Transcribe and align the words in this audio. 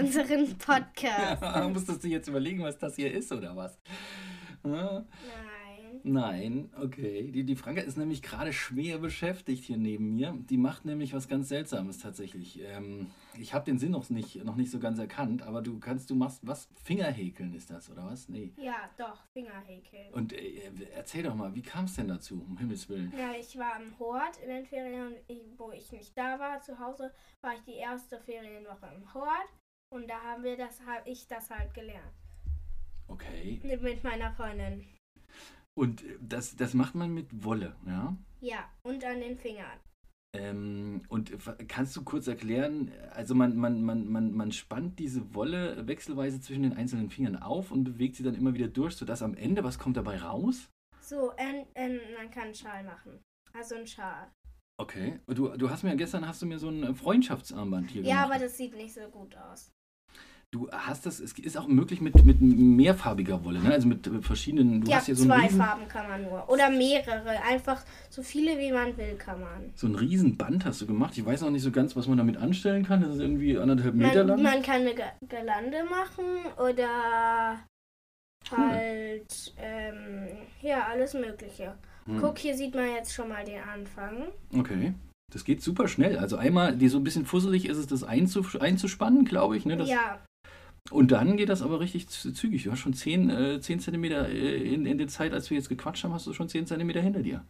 unserem 0.00 0.46
Podcast. 0.58 1.72
Musstest 1.72 2.04
du 2.04 2.08
jetzt 2.08 2.28
überlegen, 2.28 2.62
was 2.62 2.78
das 2.78 2.96
hier 2.96 3.12
ist 3.12 3.32
oder 3.32 3.56
was? 3.56 3.78
Ja, 4.64 5.04
Nein. 5.04 5.60
Nein, 6.02 6.70
okay. 6.80 7.30
Die, 7.30 7.44
die 7.44 7.56
Franka 7.56 7.82
ist 7.82 7.98
nämlich 7.98 8.22
gerade 8.22 8.52
schwer 8.52 8.98
beschäftigt 8.98 9.64
hier 9.64 9.76
neben 9.76 10.14
mir. 10.14 10.34
Die 10.48 10.56
macht 10.56 10.84
nämlich 10.84 11.12
was 11.12 11.28
ganz 11.28 11.48
Seltsames 11.48 11.98
tatsächlich. 11.98 12.60
Ähm, 12.62 13.10
ich 13.38 13.54
habe 13.54 13.64
den 13.64 13.78
Sinn 13.78 13.92
noch 13.92 14.08
nicht, 14.10 14.42
noch 14.44 14.56
nicht 14.56 14.70
so 14.70 14.78
ganz 14.78 14.98
erkannt, 14.98 15.42
aber 15.42 15.62
du 15.62 15.78
kannst, 15.78 16.10
du 16.10 16.14
machst 16.14 16.40
was? 16.46 16.68
Fingerhäkeln 16.84 17.54
ist 17.54 17.70
das, 17.70 17.90
oder 17.90 18.06
was? 18.06 18.28
Nee. 18.28 18.52
Ja, 18.56 18.88
doch, 18.96 19.26
Fingerhäkeln. 19.32 20.12
Und 20.12 20.32
äh, 20.32 20.62
erzähl 20.94 21.22
doch 21.22 21.34
mal, 21.34 21.54
wie 21.54 21.62
kam 21.62 21.84
es 21.84 21.96
denn 21.96 22.08
dazu, 22.08 22.44
um 22.48 22.56
Himmels 22.58 22.88
Willen? 22.88 23.12
Ja, 23.16 23.32
ich 23.38 23.58
war 23.58 23.76
am 23.76 23.98
Hort 23.98 24.38
in 24.42 24.48
den 24.48 24.64
Ferien, 24.64 25.14
wo 25.56 25.70
ich 25.72 25.92
nicht 25.92 26.16
da 26.16 26.38
war, 26.38 26.60
zu 26.62 26.78
Hause, 26.78 27.12
war 27.40 27.54
ich 27.54 27.62
die 27.62 27.74
erste 27.76 28.18
Ferienwoche 28.20 28.90
im 28.94 29.12
Hort. 29.14 29.48
Und 29.92 30.08
da 30.08 30.20
haben 30.22 30.44
wir 30.44 30.56
das, 30.56 30.80
habe 30.86 31.08
ich 31.08 31.26
das 31.26 31.50
halt 31.50 31.74
gelernt. 31.74 32.14
Okay. 33.08 33.60
Mit, 33.64 34.04
meiner 34.04 34.32
Freundin. 34.32 34.86
Und 35.74 36.04
das, 36.20 36.54
das 36.54 36.74
macht 36.74 36.94
man 36.94 37.12
mit 37.12 37.44
Wolle, 37.44 37.74
ja? 37.86 38.16
Ja, 38.40 38.70
und 38.82 39.04
an 39.04 39.20
den 39.20 39.36
Fingern. 39.36 39.80
Ähm, 40.32 41.02
und 41.08 41.32
kannst 41.66 41.96
du 41.96 42.04
kurz 42.04 42.28
erklären, 42.28 42.92
also 43.10 43.34
man, 43.34 43.56
man, 43.56 43.82
man, 43.82 44.06
man, 44.06 44.32
man 44.32 44.52
spannt 44.52 45.00
diese 45.00 45.34
Wolle 45.34 45.88
wechselweise 45.88 46.40
zwischen 46.40 46.62
den 46.62 46.74
einzelnen 46.74 47.10
Fingern 47.10 47.36
auf 47.36 47.72
und 47.72 47.82
bewegt 47.82 48.14
sie 48.14 48.22
dann 48.22 48.36
immer 48.36 48.54
wieder 48.54 48.68
durch, 48.68 48.94
sodass 48.94 49.22
am 49.22 49.34
Ende, 49.34 49.64
was 49.64 49.80
kommt 49.80 49.96
dabei 49.96 50.18
raus? 50.18 50.70
So, 51.00 51.32
ähm, 51.36 51.66
ähm, 51.74 51.98
man 52.16 52.30
kann 52.30 52.44
einen 52.44 52.54
Schal 52.54 52.84
machen. 52.84 53.20
Also 53.52 53.74
einen 53.74 53.88
Schal. 53.88 54.30
Okay. 54.80 55.18
Du, 55.26 55.48
du 55.56 55.68
hast 55.68 55.82
mir 55.82 55.96
gestern 55.96 56.26
hast 56.26 56.40
du 56.42 56.46
mir 56.46 56.60
so 56.60 56.68
ein 56.68 56.94
Freundschaftsarmband 56.94 57.90
hier 57.90 58.02
Ja, 58.02 58.22
gemacht. 58.22 58.30
aber 58.30 58.44
das 58.44 58.56
sieht 58.56 58.74
nicht 58.76 58.94
so 58.94 59.00
gut 59.10 59.36
aus. 59.36 59.72
Du 60.52 60.68
hast 60.72 61.06
das, 61.06 61.20
es 61.20 61.32
ist 61.38 61.56
auch 61.56 61.68
möglich 61.68 62.00
mit, 62.00 62.24
mit 62.24 62.40
mehrfarbiger 62.40 63.44
Wolle, 63.44 63.60
ne? 63.60 63.72
Also 63.72 63.86
mit 63.86 64.10
verschiedenen, 64.22 64.80
du 64.80 64.90
ja, 64.90 64.96
hast 64.96 65.06
hier 65.06 65.14
so 65.14 65.24
zwei 65.24 65.42
riesen, 65.42 65.60
Farben 65.60 65.86
kann 65.86 66.08
man 66.08 66.24
nur. 66.24 66.48
Oder 66.50 66.70
mehrere. 66.70 67.40
Einfach 67.48 67.84
so 68.08 68.24
viele 68.24 68.58
wie 68.58 68.72
man 68.72 68.96
will 68.96 69.14
kann 69.14 69.40
man. 69.40 69.70
so 69.76 69.86
ein 69.86 69.94
riesen 69.94 70.36
Band 70.36 70.64
hast 70.64 70.80
du 70.80 70.86
gemacht. 70.86 71.16
Ich 71.16 71.24
weiß 71.24 71.42
noch 71.42 71.50
nicht 71.50 71.62
so 71.62 71.70
ganz, 71.70 71.94
was 71.94 72.08
man 72.08 72.18
damit 72.18 72.36
anstellen 72.36 72.84
kann. 72.84 73.00
Das 73.00 73.14
ist 73.14 73.20
irgendwie 73.20 73.56
anderthalb 73.56 73.94
Meter 73.94 74.24
Man, 74.24 74.26
lang. 74.26 74.42
man 74.42 74.62
kann 74.62 74.80
eine 74.80 74.94
Gelande 75.28 75.84
machen 75.88 76.24
oder 76.58 77.60
halt, 78.50 79.54
ähm, 79.56 80.26
ja, 80.62 80.88
alles 80.90 81.14
Mögliche. 81.14 81.74
Hm. 82.06 82.20
Guck, 82.20 82.38
hier 82.38 82.56
sieht 82.56 82.74
man 82.74 82.90
jetzt 82.92 83.14
schon 83.14 83.28
mal 83.28 83.44
den 83.44 83.62
Anfang. 83.62 84.32
Okay. 84.52 84.94
Das 85.32 85.44
geht 85.44 85.62
super 85.62 85.86
schnell. 85.86 86.18
Also 86.18 86.36
einmal, 86.36 86.76
die 86.76 86.88
so 86.88 86.98
ein 86.98 87.04
bisschen 87.04 87.24
fusselig 87.24 87.68
ist 87.68 87.76
es, 87.76 87.86
das 87.86 88.02
einzuspannen, 88.02 89.24
glaube 89.24 89.56
ich. 89.56 89.64
Ne? 89.64 89.76
Das, 89.76 89.88
ja, 89.88 90.20
Und 90.90 91.12
dann 91.12 91.36
geht 91.36 91.48
das 91.48 91.62
aber 91.62 91.80
richtig 91.80 92.08
zügig. 92.08 92.64
Du 92.64 92.72
hast 92.72 92.80
schon 92.80 92.94
10, 92.94 93.30
äh, 93.30 93.60
10 93.60 93.80
Zentimeter 93.80 94.28
äh, 94.28 94.74
in, 94.74 94.86
in 94.86 94.98
der 94.98 95.08
Zeit, 95.08 95.32
als 95.32 95.50
wir 95.50 95.56
jetzt 95.56 95.68
gequatscht 95.68 96.04
haben, 96.04 96.12
hast 96.12 96.26
du 96.26 96.32
schon 96.32 96.48
10 96.48 96.66
Zentimeter 96.66 97.00
hinter 97.00 97.22
dir. 97.22 97.44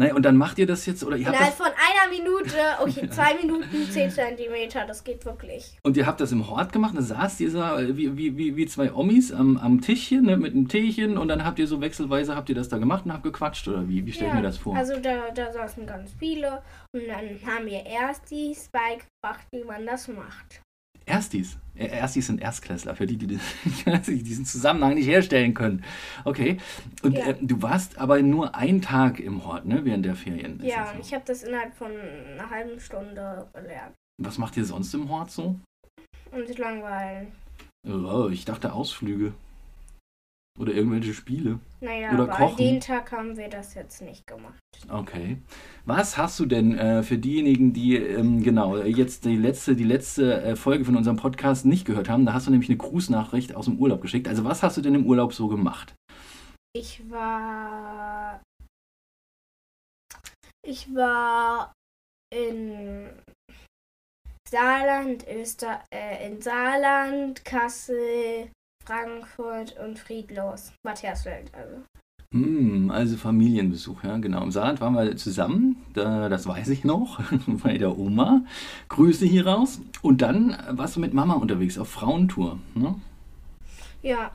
Naja, 0.00 0.14
und 0.14 0.22
dann 0.22 0.36
macht 0.36 0.58
ihr 0.60 0.66
das 0.66 0.86
jetzt, 0.86 1.02
oder 1.02 1.16
ihr 1.16 1.26
habt 1.26 1.34
innerhalb 1.34 1.58
das, 1.58 1.66
von 1.66 1.74
einer 1.74 2.16
Minute, 2.16 2.56
okay, 2.80 3.10
zwei 3.10 3.34
Minuten, 3.34 3.66
zehn 3.90 4.08
Zentimeter, 4.08 4.86
das 4.86 5.02
geht 5.02 5.24
wirklich. 5.24 5.76
und 5.82 5.96
ihr 5.96 6.06
habt 6.06 6.20
das 6.20 6.30
im 6.30 6.48
Hort 6.48 6.72
gemacht, 6.72 6.94
da 6.96 7.02
saßt 7.02 7.40
ihr 7.40 7.50
so 7.50 7.60
äh, 7.60 7.96
wie, 7.96 8.16
wie, 8.16 8.56
wie, 8.56 8.66
zwei 8.66 8.92
Omis 8.92 9.32
am, 9.32 9.56
am 9.56 9.80
Tischchen 9.80 10.26
ne, 10.26 10.36
mit 10.36 10.52
einem 10.52 10.68
Teechen 10.68 11.18
und 11.18 11.26
dann 11.26 11.44
habt 11.44 11.58
ihr 11.58 11.66
so 11.66 11.80
wechselweise, 11.80 12.36
habt 12.36 12.48
ihr 12.48 12.54
das 12.54 12.68
da 12.68 12.78
gemacht 12.78 13.06
und 13.06 13.12
habt 13.12 13.24
gequatscht, 13.24 13.66
oder 13.66 13.88
wie? 13.88 14.06
Wie 14.06 14.12
stelle 14.12 14.30
ich 14.30 14.36
mir 14.36 14.42
das 14.42 14.58
vor? 14.58 14.76
Also 14.76 15.00
da, 15.00 15.32
da 15.34 15.52
saßen 15.52 15.84
ganz 15.84 16.12
viele 16.16 16.62
und 16.94 17.02
dann 17.08 17.52
haben 17.52 17.66
wir 17.66 17.84
erst 17.84 18.30
die 18.30 18.54
Spike 18.54 19.04
gebracht, 19.20 19.48
wie 19.50 19.64
man 19.64 19.84
das 19.84 20.06
macht. 20.06 20.62
Erstis. 21.08 21.58
Äh, 21.74 21.86
Erstis 21.86 22.26
sind 22.26 22.40
Erstklässler, 22.40 22.94
für 22.94 23.06
die, 23.06 23.16
die 23.16 23.26
den- 23.26 23.40
die 24.06 24.22
diesen 24.22 24.44
Zusammenhang 24.44 24.94
nicht 24.94 25.06
herstellen 25.08 25.54
können. 25.54 25.84
Okay. 26.24 26.58
Und 27.02 27.16
Ja. 27.16 27.26
äh, 27.28 27.36
du 27.40 27.60
warst 27.62 27.98
aber 27.98 28.20
nur 28.22 28.54
einen 28.54 28.82
Tag 28.82 29.20
im 29.20 29.44
Hort, 29.44 29.64
ne, 29.66 29.84
während 29.84 30.04
der 30.04 30.14
Ferien. 30.16 30.60
Ja, 30.62 30.80
das 30.84 30.90
und 30.90 30.96
so? 30.96 31.08
ich 31.08 31.14
habe 31.14 31.24
das 31.26 31.42
innerhalb 31.42 31.74
von 31.74 31.90
einer 31.92 32.50
halben 32.50 32.78
Stunde 32.80 33.48
gelernt. 33.54 33.94
Was 34.20 34.38
macht 34.38 34.56
ihr 34.56 34.64
sonst 34.64 34.92
im 34.94 35.08
Hort 35.08 35.30
so? 35.30 35.56
Und 36.32 36.58
langweilen. 36.58 37.28
Oh, 37.86 38.28
ich 38.30 38.44
dachte 38.44 38.72
Ausflüge. 38.72 39.32
Oder 40.58 40.74
irgendwelche 40.74 41.14
Spiele. 41.14 41.60
Naja, 41.80 42.12
Oder 42.12 42.24
aber 42.24 42.32
kochen. 42.32 42.56
den 42.56 42.80
Tag 42.80 43.12
haben 43.12 43.36
wir 43.36 43.48
das 43.48 43.74
jetzt 43.74 44.02
nicht 44.02 44.26
gemacht. 44.26 44.58
Okay. 44.88 45.38
Was 45.84 46.18
hast 46.18 46.38
du 46.40 46.46
denn 46.46 46.76
äh, 46.76 47.02
für 47.04 47.16
diejenigen, 47.16 47.72
die 47.72 47.96
ähm, 47.96 48.42
genau 48.42 48.76
äh, 48.76 48.88
jetzt 48.88 49.24
die 49.24 49.36
letzte, 49.36 49.76
die 49.76 49.84
letzte 49.84 50.42
äh, 50.42 50.56
Folge 50.56 50.84
von 50.84 50.96
unserem 50.96 51.16
Podcast 51.16 51.64
nicht 51.64 51.84
gehört 51.84 52.08
haben? 52.08 52.26
Da 52.26 52.32
hast 52.32 52.48
du 52.48 52.50
nämlich 52.50 52.68
eine 52.68 52.78
Grußnachricht 52.78 53.54
aus 53.54 53.66
dem 53.66 53.78
Urlaub 53.78 54.02
geschickt. 54.02 54.26
Also 54.26 54.44
was 54.44 54.62
hast 54.64 54.76
du 54.76 54.80
denn 54.80 54.96
im 54.96 55.06
Urlaub 55.06 55.32
so 55.32 55.46
gemacht? 55.46 55.94
Ich 56.74 57.08
war. 57.08 58.42
Ich 60.66 60.92
war 60.94 61.72
in 62.34 63.08
Saarland, 64.50 65.26
Öster, 65.28 65.82
äh, 65.94 66.26
in 66.26 66.40
Saarland, 66.42 67.44
Kassel, 67.44 68.50
Frankfurt 68.88 69.76
und 69.84 69.98
Friedlos. 69.98 70.72
Bad 70.82 71.02
Hersfeld, 71.02 71.52
also. 71.54 71.82
Hm, 72.32 72.90
also 72.90 73.18
Familienbesuch, 73.18 74.02
ja, 74.02 74.16
genau. 74.16 74.42
Im 74.42 74.50
Saarland 74.50 74.80
waren 74.80 74.94
wir 74.94 75.14
zusammen, 75.18 75.76
da, 75.92 76.30
das 76.30 76.46
weiß 76.46 76.70
ich 76.70 76.84
noch, 76.84 77.20
bei 77.46 77.76
der 77.76 77.98
Oma. 77.98 78.44
Grüße 78.88 79.26
hier 79.26 79.46
raus. 79.46 79.82
Und 80.00 80.22
dann 80.22 80.56
warst 80.70 80.96
du 80.96 81.00
mit 81.00 81.12
Mama 81.12 81.34
unterwegs 81.34 81.78
auf 81.78 81.90
Frauentour. 81.90 82.58
Ne? 82.74 82.94
Ja, 84.00 84.30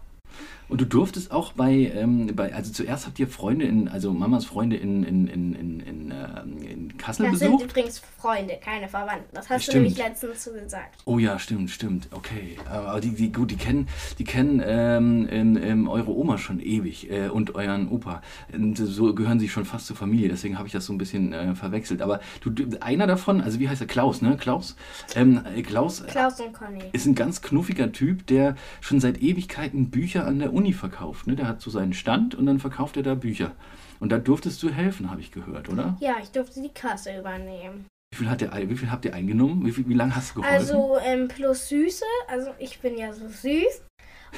Und 0.73 0.81
du 0.81 0.85
durftest 0.85 1.31
auch 1.31 1.53
bei, 1.53 1.91
ähm, 1.93 2.31
bei, 2.35 2.51
also 2.51 2.71
zuerst 2.71 3.05
habt 3.05 3.19
ihr 3.19 3.27
Freunde 3.27 3.63
in, 3.67 3.87
also 3.89 4.11
Mamas 4.11 4.43
Freunde 4.43 4.75
in, 4.75 5.03
in, 5.03 5.27
in, 5.27 5.53
in, 5.53 5.79
in, 5.81 6.11
ähm, 6.11 6.57
in 6.67 6.97
Kassel 6.97 7.29
das 7.29 7.37
sind 7.37 7.51
besucht. 7.51 7.69
übrigens 7.69 8.01
Freunde, 8.17 8.57
keine 8.59 8.87
Verwandten. 8.89 9.27
Das 9.35 9.51
hast 9.51 9.65
Stimmt. 9.65 9.75
du 9.75 9.79
nämlich 9.81 9.97
letztens 9.99 10.43
so 10.43 10.51
gesagt. 10.51 10.97
Oh 11.05 11.19
ja, 11.19 11.37
stimmt, 11.37 11.69
stimmt. 11.69 12.07
Okay. 12.09 12.57
Aber 12.67 12.99
die, 13.01 13.11
die, 13.11 13.31
gut, 13.31 13.51
die 13.51 13.55
kennen, 13.55 13.87
die 14.17 14.23
kennen 14.23 14.63
ähm, 14.65 15.27
ähm, 15.29 15.57
ähm, 15.61 15.87
eure 15.87 16.09
Oma 16.09 16.39
schon 16.39 16.59
ewig 16.59 17.07
äh, 17.11 17.27
und 17.27 17.53
euren 17.53 17.87
Opa. 17.89 18.23
Und 18.51 18.75
so 18.75 19.13
gehören 19.13 19.39
sie 19.39 19.49
schon 19.49 19.65
fast 19.65 19.85
zur 19.85 19.95
Familie. 19.95 20.29
Deswegen 20.29 20.57
habe 20.57 20.65
ich 20.65 20.73
das 20.73 20.87
so 20.87 20.93
ein 20.93 20.97
bisschen 20.97 21.33
äh, 21.33 21.53
verwechselt. 21.53 22.01
Aber 22.01 22.19
du, 22.41 22.51
einer 22.79 23.05
davon, 23.05 23.41
also 23.41 23.59
wie 23.59 23.69
heißt 23.69 23.81
er? 23.81 23.85
Klaus, 23.87 24.23
ne? 24.23 24.37
Klaus? 24.37 24.75
Ähm, 25.13 25.39
äh, 25.55 25.61
Klaus 25.61 26.01
äh, 26.01 26.07
Klaus 26.07 26.39
und 26.39 26.51
Conny. 26.53 26.79
ist 26.93 27.05
ein 27.05 27.13
ganz 27.13 27.43
knuffiger 27.43 27.91
Typ, 27.91 28.25
der 28.25 28.55
schon 28.81 28.99
seit 28.99 29.21
Ewigkeiten 29.21 29.91
Bücher 29.91 30.25
an 30.25 30.39
der 30.39 30.51
Uni 30.51 30.62
verkauft. 30.71 31.27
Ne? 31.27 31.35
Der 31.35 31.47
hat 31.47 31.59
so 31.61 31.69
seinen 31.69 31.93
Stand 31.93 32.35
und 32.35 32.45
dann 32.45 32.59
verkauft 32.59 32.95
er 32.95 33.03
da 33.03 33.15
Bücher. 33.15 33.51
Und 33.99 34.13
da 34.13 34.17
durftest 34.19 34.63
du 34.63 34.69
helfen, 34.69 35.11
habe 35.11 35.19
ich 35.19 35.31
gehört, 35.31 35.67
oder? 35.67 35.97
Ja, 35.99 36.15
ich 36.21 36.29
durfte 36.31 36.61
die 36.61 36.69
Kasse 36.73 37.17
übernehmen. 37.19 37.87
Wie 38.13 38.17
viel, 38.19 38.29
hat 38.29 38.41
der, 38.41 38.51
wie 38.69 38.77
viel 38.77 38.91
habt 38.91 39.03
ihr 39.05 39.13
eingenommen? 39.13 39.65
Wie, 39.65 39.71
viel, 39.71 39.89
wie 39.89 39.95
lange 39.95 40.15
hast 40.15 40.31
du 40.31 40.41
geholfen? 40.41 40.55
Also 40.55 40.97
ähm, 41.03 41.27
plus 41.27 41.67
Süße, 41.67 42.05
also 42.27 42.51
ich 42.59 42.79
bin 42.79 42.97
ja 42.97 43.11
so 43.11 43.27
süß. 43.27 43.81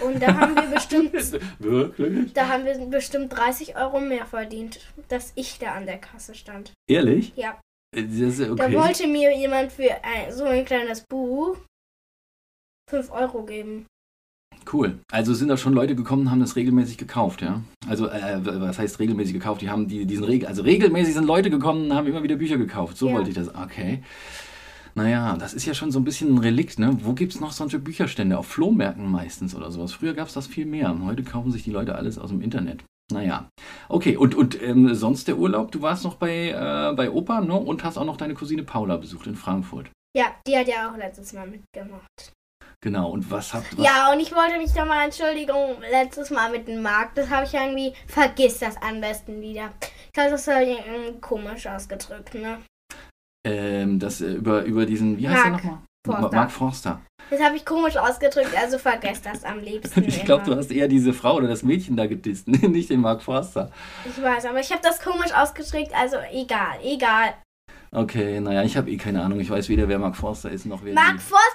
Und 0.01 0.21
da 0.21 0.33
haben 0.37 0.55
wir 0.55 0.63
bestimmt, 0.73 1.13
Wirklich? 1.59 2.33
da 2.33 2.47
haben 2.49 2.65
wir 2.65 2.77
bestimmt 2.87 3.31
30 3.35 3.75
Euro 3.77 3.99
mehr 3.99 4.25
verdient, 4.25 4.79
dass 5.09 5.31
ich 5.35 5.59
da 5.59 5.73
an 5.73 5.85
der 5.85 5.97
Kasse 5.99 6.35
stand. 6.35 6.73
Ehrlich? 6.89 7.33
Ja. 7.35 7.59
Äh, 7.95 8.03
Das 8.03 8.11
ist 8.13 8.39
Da 8.41 8.51
okay. 8.51 8.73
wollte 8.73 9.07
mir 9.07 9.37
jemand 9.37 9.71
für 9.71 9.91
ein, 10.03 10.31
so 10.31 10.43
ein 10.45 10.65
kleines 10.65 11.03
Buch 11.09 11.57
5 12.89 13.11
Euro 13.11 13.43
geben. 13.45 13.87
Cool. 14.71 14.99
Also 15.11 15.33
sind 15.33 15.49
da 15.49 15.57
schon 15.57 15.73
Leute 15.73 15.95
gekommen 15.95 16.23
und 16.23 16.31
haben 16.31 16.39
das 16.39 16.55
regelmäßig 16.55 16.97
gekauft, 16.97 17.41
ja? 17.41 17.61
Also, 17.87 18.07
äh, 18.07 18.39
was 18.43 18.79
heißt 18.79 18.99
regelmäßig 18.99 19.33
gekauft? 19.33 19.61
Die 19.61 19.69
haben 19.69 19.87
die, 19.87 20.05
diesen 20.05 20.23
Regel, 20.23 20.47
also 20.47 20.63
regelmäßig 20.63 21.13
sind 21.13 21.25
Leute 21.25 21.49
gekommen 21.49 21.85
und 21.85 21.93
haben 21.95 22.07
immer 22.07 22.23
wieder 22.23 22.35
Bücher 22.35 22.57
gekauft. 22.57 22.97
So 22.97 23.09
Ja. 23.09 23.15
wollte 23.15 23.29
ich 23.29 23.35
das. 23.35 23.53
Okay. 23.53 24.01
Naja, 24.97 25.35
das 25.37 25.53
ist 25.53 25.65
ja 25.65 25.73
schon 25.73 25.91
so 25.91 25.99
ein 25.99 26.05
bisschen 26.05 26.33
ein 26.33 26.37
Relikt, 26.37 26.79
ne? 26.79 26.97
Wo 27.01 27.13
gibt 27.13 27.33
es 27.33 27.41
noch 27.41 27.51
solche 27.51 27.79
Bücherstände? 27.79 28.37
Auf 28.37 28.47
Flohmärkten 28.47 29.11
meistens 29.11 29.53
oder 29.53 29.69
sowas. 29.69 29.91
Früher 29.91 30.13
gab 30.13 30.27
es 30.29 30.33
das 30.33 30.47
viel 30.47 30.65
mehr. 30.65 30.97
Heute 31.03 31.23
kaufen 31.23 31.51
sich 31.51 31.63
die 31.63 31.71
Leute 31.71 31.95
alles 31.95 32.17
aus 32.17 32.29
dem 32.29 32.41
Internet. 32.41 32.83
Naja. 33.11 33.49
Okay, 33.89 34.15
und, 34.17 34.33
und 34.35 34.59
ähm, 34.63 34.95
sonst 34.95 35.27
der 35.27 35.37
Urlaub? 35.37 35.71
Du 35.71 35.81
warst 35.81 36.05
noch 36.05 36.15
bei, 36.15 36.49
äh, 36.49 36.93
bei 36.95 37.11
Opa, 37.11 37.41
ne? 37.41 37.53
Und 37.53 37.83
hast 37.83 37.97
auch 37.97 38.05
noch 38.05 38.17
deine 38.17 38.33
Cousine 38.35 38.63
Paula 38.63 38.95
besucht 38.97 39.27
in 39.27 39.35
Frankfurt. 39.35 39.91
Ja, 40.17 40.27
die 40.47 40.57
hat 40.57 40.67
ja 40.67 40.89
auch 40.89 40.97
letztes 40.97 41.33
Mal 41.33 41.45
mitgemacht. 41.45 42.31
Genau. 42.81 43.09
Und 43.09 43.29
was 43.31 43.53
habt 43.53 43.77
was, 43.77 43.85
Ja, 43.85 44.11
und 44.11 44.19
ich 44.19 44.33
wollte 44.35 44.57
mich 44.57 44.71
doch 44.73 44.85
mal 44.85 45.05
Entschuldigung, 45.05 45.77
letztes 45.91 46.29
Mal 46.29 46.51
mit 46.51 46.67
dem 46.67 46.81
Markt, 46.81 47.17
das 47.17 47.29
habe 47.29 47.45
ich 47.45 47.53
irgendwie, 47.53 47.93
vergiss 48.07 48.59
das 48.59 48.75
am 48.81 49.01
besten 49.01 49.41
wieder. 49.41 49.71
Ich 50.13 50.19
habe 50.19 50.31
das 50.31 50.47
irgendwie 50.47 51.19
komisch 51.19 51.67
ausgedrückt, 51.67 52.35
ne? 52.35 52.59
Ähm, 53.45 53.99
das 53.99 54.21
äh, 54.21 54.33
über, 54.33 54.63
über 54.63 54.85
diesen, 54.85 55.17
wie 55.17 55.27
heißt 55.27 55.43
der 55.43 55.51
Marc. 55.51 55.63
nochmal? 55.63 55.79
Forster. 56.05 56.35
Mark 56.35 56.51
Forster. 56.51 57.01
Das 57.31 57.41
habe 57.41 57.55
ich 57.55 57.65
komisch 57.65 57.97
ausgedrückt, 57.97 58.55
also 58.55 58.77
vergesst 58.77 59.25
das 59.25 59.43
am 59.43 59.59
liebsten. 59.59 60.03
Ich 60.07 60.23
glaube, 60.23 60.45
du 60.45 60.55
hast 60.55 60.71
eher 60.71 60.87
diese 60.87 61.13
Frau 61.13 61.35
oder 61.35 61.47
das 61.47 61.63
Mädchen 61.63 61.97
da 61.97 62.05
gedisst, 62.05 62.47
nicht 62.47 62.89
den 62.89 63.01
Mark 63.01 63.23
Forster. 63.23 63.71
Ich 64.05 64.21
weiß, 64.21 64.45
aber 64.45 64.59
ich 64.59 64.71
habe 64.71 64.81
das 64.83 65.01
komisch 65.01 65.33
ausgedrückt, 65.33 65.91
also 65.95 66.17
egal, 66.31 66.77
egal. 66.83 67.33
Okay, 67.91 68.41
naja, 68.41 68.63
ich 68.63 68.75
habe 68.75 68.91
eh 68.91 68.97
keine 68.97 69.23
Ahnung. 69.23 69.39
Ich 69.39 69.49
weiß 69.49 69.69
weder, 69.69 69.87
wer 69.87 69.97
Mark 69.97 70.17
Forster 70.17 70.51
ist, 70.51 70.65
noch 70.65 70.83
wer. 70.83 70.93
Mark 70.93 71.21
Forster. 71.21 71.54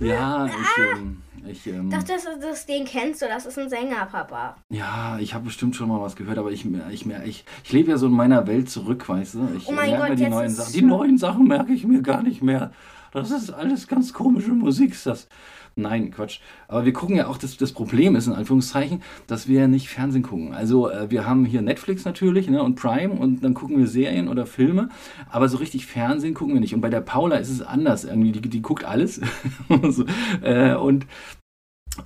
Ja, 0.00 0.46
ich. 0.46 0.96
Ähm, 0.96 1.22
ich 1.46 1.66
ähm, 1.66 1.90
dachte, 1.90 2.14
das, 2.14 2.26
das, 2.40 2.66
den 2.66 2.86
kennst 2.86 3.20
du, 3.20 3.26
das 3.26 3.44
ist 3.44 3.58
ein 3.58 3.68
Sänger, 3.68 4.06
Papa. 4.06 4.56
ja, 4.70 5.18
ich 5.18 5.34
habe 5.34 5.44
bestimmt 5.44 5.76
schon 5.76 5.88
mal 5.88 6.00
was 6.00 6.16
gehört, 6.16 6.38
aber 6.38 6.50
ich, 6.50 6.64
ich, 6.90 7.06
ich, 7.06 7.44
ich, 7.64 7.72
lebe 7.72 7.90
ja 7.90 7.98
so 7.98 8.06
in 8.06 8.12
meiner 8.14 8.46
Welt 8.46 8.70
zurück, 8.70 9.06
weißt 9.08 9.34
du? 9.34 9.48
Ich 9.56 9.68
Oh 9.68 9.72
mein 9.72 9.90
merke 9.90 10.08
Gott, 10.08 10.18
die 10.18 10.22
jetzt 10.22 10.32
neuen 10.32 10.50
Sachen. 10.50 10.72
Die 10.72 10.82
neuen 10.82 11.18
Sachen 11.18 11.46
merke 11.46 11.72
ich 11.74 11.84
mir 11.84 12.00
gar 12.00 12.22
nicht 12.22 12.42
mehr. 12.42 12.72
Das 13.12 13.30
ist 13.30 13.50
alles 13.50 13.86
ganz 13.86 14.12
komische 14.12 14.52
Musik. 14.52 14.92
ist 14.92 15.06
Das. 15.06 15.28
Nein, 15.76 16.12
Quatsch. 16.12 16.38
Aber 16.68 16.84
wir 16.84 16.92
gucken 16.92 17.16
ja 17.16 17.26
auch, 17.26 17.36
das, 17.36 17.56
das 17.56 17.72
Problem 17.72 18.14
ist 18.14 18.28
in 18.28 18.32
Anführungszeichen, 18.32 19.02
dass 19.26 19.48
wir 19.48 19.66
nicht 19.66 19.88
Fernsehen 19.88 20.22
gucken. 20.22 20.54
Also 20.54 20.88
äh, 20.88 21.10
wir 21.10 21.26
haben 21.26 21.44
hier 21.44 21.62
Netflix 21.62 22.04
natürlich 22.04 22.48
ne, 22.48 22.62
und 22.62 22.76
Prime 22.76 23.12
und 23.12 23.42
dann 23.42 23.54
gucken 23.54 23.78
wir 23.78 23.88
Serien 23.88 24.28
oder 24.28 24.46
Filme, 24.46 24.88
aber 25.30 25.48
so 25.48 25.56
richtig 25.56 25.86
Fernsehen 25.86 26.34
gucken 26.34 26.54
wir 26.54 26.60
nicht. 26.60 26.74
Und 26.74 26.80
bei 26.80 26.90
der 26.90 27.00
Paula 27.00 27.36
ist 27.36 27.50
es 27.50 27.60
anders 27.60 28.04
irgendwie. 28.04 28.30
Die, 28.32 28.48
die 28.48 28.62
guckt 28.62 28.84
alles. 28.84 29.20
so, 29.88 30.04
äh, 30.42 30.74
und 30.74 31.06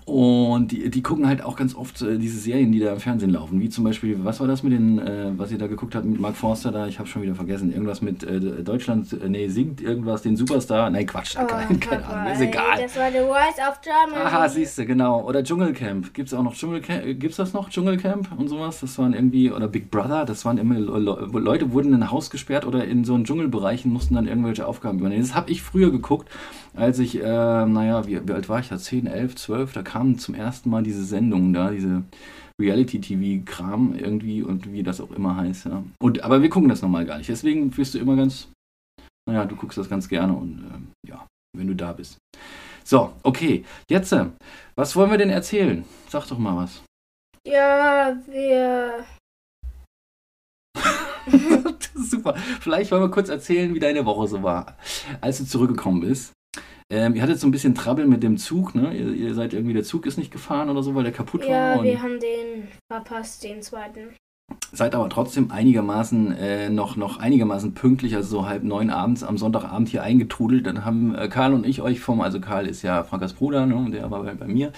und 0.05 0.73
die, 0.73 0.91
die 0.91 1.03
gucken 1.03 1.27
halt 1.27 1.43
auch 1.43 1.57
ganz 1.57 1.75
oft 1.75 2.03
äh, 2.03 2.19
diese 2.19 2.39
Serien, 2.39 2.73
die 2.73 2.81
da 2.81 2.93
im 2.93 3.01
Fernsehen 3.01 3.31
laufen. 3.31 3.61
Wie 3.61 3.69
zum 3.69 3.85
Beispiel, 3.85 4.23
was 4.23 4.41
war 4.41 4.47
das 4.47 4.63
mit 4.63 4.73
den, 4.73 4.99
äh, 4.99 5.33
was 5.37 5.51
ihr 5.51 5.59
da 5.59 5.67
geguckt 5.67 5.95
habt 5.95 6.05
mit 6.05 6.21
Mark 6.21 6.37
Forster 6.37 6.71
da? 6.73 6.87
Ich 6.87 6.99
habe 6.99 7.09
schon 7.09 7.23
wieder 7.23 7.35
vergessen. 7.35 7.73
Irgendwas 7.73 8.03
mit 8.03 8.23
äh, 8.23 8.41
Deutschland, 8.41 9.13
äh, 9.13 9.29
nee, 9.29 9.49
singt 9.49 9.81
irgendwas 9.81 10.23
den 10.23 10.37
Superstar. 10.37 10.91
Nein, 10.91 11.07
Quatsch, 11.07 11.37
keine, 11.37 11.79
keine 11.79 12.03
Papa, 12.03 12.21
Ahnung, 12.21 12.33
ist 12.33 12.41
egal. 12.41 12.83
Das 12.83 12.97
war 12.97 13.11
The 13.11 13.19
Rise 13.19 13.61
of 13.69 13.81
Germany. 13.81 14.25
Aha, 14.27 14.49
siehst 14.49 14.79
du, 14.79 14.87
genau. 14.87 15.23
Oder 15.27 15.43
Dschungelcamp. 15.43 16.13
Gibt 16.13 16.29
es 16.29 16.35
auch 16.35 16.43
noch 16.43 16.55
Dschungelcamp? 16.55 17.05
äh, 17.05 17.15
Gibt's 17.15 17.37
das 17.37 17.53
noch, 17.53 17.71
Dschungelcamp 17.71 18.29
und 18.37 18.49
sowas? 18.49 18.81
Das 18.81 18.99
waren 18.99 19.15
irgendwie, 19.15 19.51
oder 19.51 19.69
Big 19.69 19.91
Brother, 19.91 20.25
das 20.25 20.45
waren 20.45 20.59
immer, 20.59 20.79
Le 20.79 20.99
Le 20.99 21.39
Leute 21.39 21.73
wurden 21.73 21.93
in 21.95 22.03
ein 22.03 22.11
Haus 22.11 22.31
gesperrt 22.31 22.67
oder 22.67 22.85
in 22.85 23.05
so 23.05 23.15
einen 23.15 23.25
Dschungelbereich 23.25 23.85
und 23.85 23.93
mussten 23.93 24.15
dann 24.15 24.27
irgendwelche 24.27 24.67
Aufgaben 24.67 24.99
übernehmen. 24.99 25.23
Das 25.23 25.35
habe 25.35 25.51
ich 25.51 25.63
früher 25.63 25.91
geguckt, 25.91 26.29
als 26.75 26.99
ich, 26.99 27.21
äh, 27.21 27.23
naja, 27.23 28.07
wie, 28.07 28.21
wie 28.27 28.33
alt 28.33 28.49
war 28.49 28.61
ich 28.61 28.69
da? 28.69 28.79
10, 28.79 29.07
11, 29.07 29.37
12, 29.37 29.73
da 29.79 29.83
kamen 29.83 30.19
zum 30.19 30.35
ersten 30.35 30.71
Mal 30.71 30.83
diese 30.83 31.05
Sendungen 31.05 31.53
da, 31.53 31.71
diese 31.71 32.03
Reality-TV-Kram 32.61 33.95
irgendwie 33.95 34.43
und 34.43 34.73
wie 34.73 34.83
das 34.83 35.01
auch 35.01 35.13
immer 35.13 35.37
heißt, 35.37 35.67
ja. 35.67 35.85
Und, 36.03 36.25
aber 36.25 36.43
wir 36.43 36.51
gucken 36.51 36.69
das 36.69 36.83
normal 36.83 37.07
gar 37.07 37.19
nicht. 37.19 37.29
Deswegen 37.29 37.75
wirst 37.77 37.95
du 37.95 37.99
immer 37.99 38.17
ganz, 38.17 38.49
naja, 39.29 39.45
du 39.45 39.55
guckst 39.55 39.79
das 39.79 39.89
ganz 39.89 40.09
gerne 40.09 40.35
und 40.35 40.65
ähm, 40.75 40.89
ja, 41.07 41.25
wenn 41.57 41.69
du 41.69 41.77
da 41.77 41.93
bist. 41.93 42.19
So, 42.83 43.13
okay. 43.23 43.65
Jetzt, 43.89 44.13
äh, 44.13 44.27
was 44.75 44.97
wollen 44.97 45.13
wir 45.13 45.19
denn 45.19 45.31
erzählen? 45.31 45.85
Sag 46.09 46.27
doch 46.27 46.39
mal 46.39 46.57
was. 46.57 46.83
Ja, 47.47 48.17
wir. 48.27 49.05
Das 51.79 52.05
ist 52.05 52.11
Super. 52.11 52.35
Vielleicht 52.61 52.91
wollen 52.91 53.03
wir 53.03 53.11
kurz 53.11 53.29
erzählen, 53.29 53.75
wie 53.75 53.81
deine 53.81 54.05
Woche 54.07 54.27
so 54.27 54.43
war, 54.43 54.77
als 55.21 55.39
du 55.39 55.45
zurückgekommen 55.45 56.01
bist. 56.01 56.33
Ähm, 56.91 57.15
ihr 57.15 57.23
hattet 57.23 57.39
so 57.39 57.47
ein 57.47 57.51
bisschen 57.51 57.75
Trouble 57.75 58.07
mit 58.07 58.23
dem 58.23 58.39
Zug, 58.39 58.75
ne? 58.75 58.97
Ihr, 58.97 59.13
ihr 59.13 59.35
seid 59.35 59.53
irgendwie, 59.53 59.75
der 59.75 59.85
Zug 59.85 60.07
ist 60.07 60.17
nicht 60.17 60.31
gefahren 60.31 60.71
oder 60.71 60.83
so, 60.83 60.95
weil 60.95 61.03
der 61.03 61.13
kaputt 61.13 61.43
war. 61.43 61.77
Ja, 61.77 61.83
wir 61.83 62.03
haben 62.03 62.19
den 62.19 62.69
verpasst, 62.91 63.45
den 63.45 63.61
zweiten. 63.61 64.15
seid 64.73 64.95
aber 64.95 65.11
trotzdem 65.11 65.51
einigermaßen 65.51 66.33
äh, 66.33 66.71
noch, 66.71 66.97
noch 66.97 67.19
einigermaßen 67.19 67.75
pünktlich, 67.75 68.17
also 68.17 68.29
so 68.29 68.47
halb 68.47 68.65
neun 68.65 68.89
abends 68.89 69.23
am 69.23 69.37
Sonntagabend 69.37 69.91
hier 69.91 70.03
eingetrudelt. 70.03 70.67
Dann 70.67 70.87
haben 70.87 71.15
äh, 71.15 71.29
Karl 71.29 71.53
und 71.53 71.67
ich 71.67 71.83
euch 71.83 72.01
vom, 72.01 72.23
also 72.23 72.41
Karl 72.41 72.67
ist 72.67 72.81
ja 72.81 73.05
Frankas 73.05 73.35
Bruder, 73.35 73.67
ne? 73.67 73.77
und 73.77 73.93
der 73.93 74.11
war 74.11 74.23
bei, 74.23 74.33
bei 74.33 74.47
mir, 74.47 74.73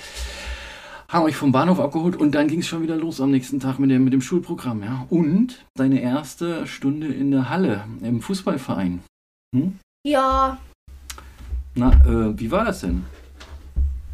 haben 1.08 1.24
euch 1.24 1.36
vom 1.36 1.52
Bahnhof 1.52 1.78
abgeholt 1.78 2.16
und 2.16 2.34
dann 2.34 2.48
ging 2.48 2.58
es 2.58 2.66
schon 2.66 2.82
wieder 2.82 2.96
los 2.96 3.20
am 3.20 3.30
nächsten 3.30 3.60
Tag 3.60 3.78
mit 3.78 3.88
dem, 3.88 4.02
mit 4.02 4.12
dem 4.12 4.20
Schulprogramm, 4.20 4.82
ja. 4.82 5.06
Und 5.10 5.64
deine 5.76 6.00
erste 6.00 6.66
Stunde 6.66 7.06
in 7.06 7.30
der 7.30 7.50
Halle 7.50 7.84
im 8.02 8.20
Fußballverein. 8.20 9.00
Ja, 10.04 10.58
Na, 11.80 11.92
äh, 12.04 12.38
wie 12.38 12.50
war 12.50 12.66
das 12.66 12.80
denn? 12.82 13.04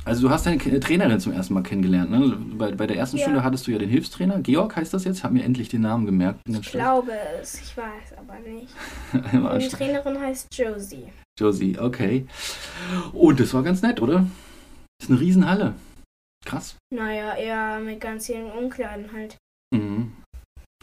Also 0.05 0.23
du 0.29 0.31
hast 0.31 0.47
deine 0.47 0.59
K- 0.59 0.79
Trainerin 0.79 1.19
zum 1.19 1.33
ersten 1.33 1.53
Mal 1.53 1.65
kennengelernt, 1.65 2.13
ne? 2.13 2.37
Bei, 2.57 2.71
bei 2.71 2.87
der 2.87 2.97
ersten 2.97 3.17
Ja. 3.17 3.25
Stunde 3.25 3.43
hattest 3.43 3.67
du 3.67 3.73
ja 3.73 3.79
den 3.79 3.89
Hilfstrainer. 3.89 4.39
Georg 4.39 4.77
heißt 4.77 4.95
das 4.95 5.03
jetzt? 5.03 5.25
Hab 5.25 5.33
mir 5.33 5.43
endlich 5.43 5.69
den 5.69 5.81
Namen 5.81 6.07
gemerkt. 6.07 6.39
Ich 6.49 6.71
glaube 6.71 7.11
es. 7.43 7.61
Ich 7.61 7.77
weiß 7.77 8.17
aber 8.17 8.37
nicht. 8.39 8.73
Die 9.65 9.69
Trainerin 9.77 10.21
heißt 10.21 10.47
Josie. 10.57 11.09
Josie, 11.37 11.77
okay. 11.81 12.27
Und 13.13 13.41
das 13.41 13.53
war 13.53 13.65
ganz 13.65 13.83
nett, 13.83 14.01
oder? 14.01 14.25
ist 15.03 15.11
eine 15.11 15.19
Riesenhalle. 15.21 15.75
Krass. 16.45 16.77
Naja, 16.95 17.35
eher 17.35 17.81
mit 17.81 18.01
ganz 18.01 18.27
vielen 18.27 18.51
Umkleiden 18.53 19.11
halt. 19.13 19.37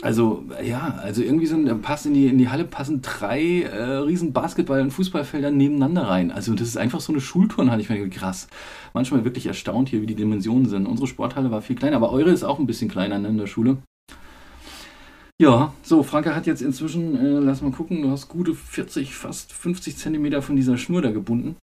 Also, 0.01 0.43
ja, 0.63 0.95
also 1.01 1.21
irgendwie 1.21 1.47
ein, 1.53 1.81
passt 1.81 2.05
in 2.05 2.13
die, 2.13 2.27
in 2.27 2.37
die 2.37 2.49
Halle 2.49 2.65
passen 2.65 3.01
drei 3.01 3.61
äh, 3.61 3.97
riesen 3.97 4.33
Basketball- 4.33 4.81
und 4.81 4.91
Fußballfelder 4.91 5.51
nebeneinander 5.51 6.07
rein. 6.07 6.31
Also 6.31 6.55
das 6.55 6.67
ist 6.67 6.77
einfach 6.77 6.99
so 6.99 7.13
eine 7.13 7.21
Schulturnhalle. 7.21 7.81
Ich 7.81 7.87
finde, 7.87 8.09
krass. 8.09 8.47
Manchmal 8.93 9.23
wirklich 9.23 9.45
erstaunt 9.45 9.89
hier, 9.89 10.01
wie 10.01 10.07
die 10.07 10.15
Dimensionen 10.15 10.67
sind. 10.67 10.87
Unsere 10.87 11.07
Sporthalle 11.07 11.51
war 11.51 11.61
viel 11.61 11.75
kleiner, 11.75 11.97
aber 11.97 12.11
eure 12.11 12.31
ist 12.31 12.43
auch 12.43 12.59
ein 12.59 12.65
bisschen 12.65 12.89
kleiner 12.89 13.19
ne, 13.19 13.29
in 13.29 13.37
der 13.37 13.47
Schule. 13.47 13.77
Ja, 15.39 15.73
so, 15.83 16.03
Franke 16.03 16.35
hat 16.35 16.47
jetzt 16.47 16.61
inzwischen, 16.61 17.17
äh, 17.17 17.39
lass 17.39 17.61
mal 17.61 17.71
gucken, 17.71 18.01
du 18.01 18.09
hast 18.11 18.29
gute 18.29 18.53
40, 18.55 19.13
fast 19.13 19.53
50 19.53 19.97
Zentimeter 19.97 20.41
von 20.41 20.55
dieser 20.55 20.77
Schnur 20.77 21.01
da 21.01 21.11
gebunden. 21.11 21.55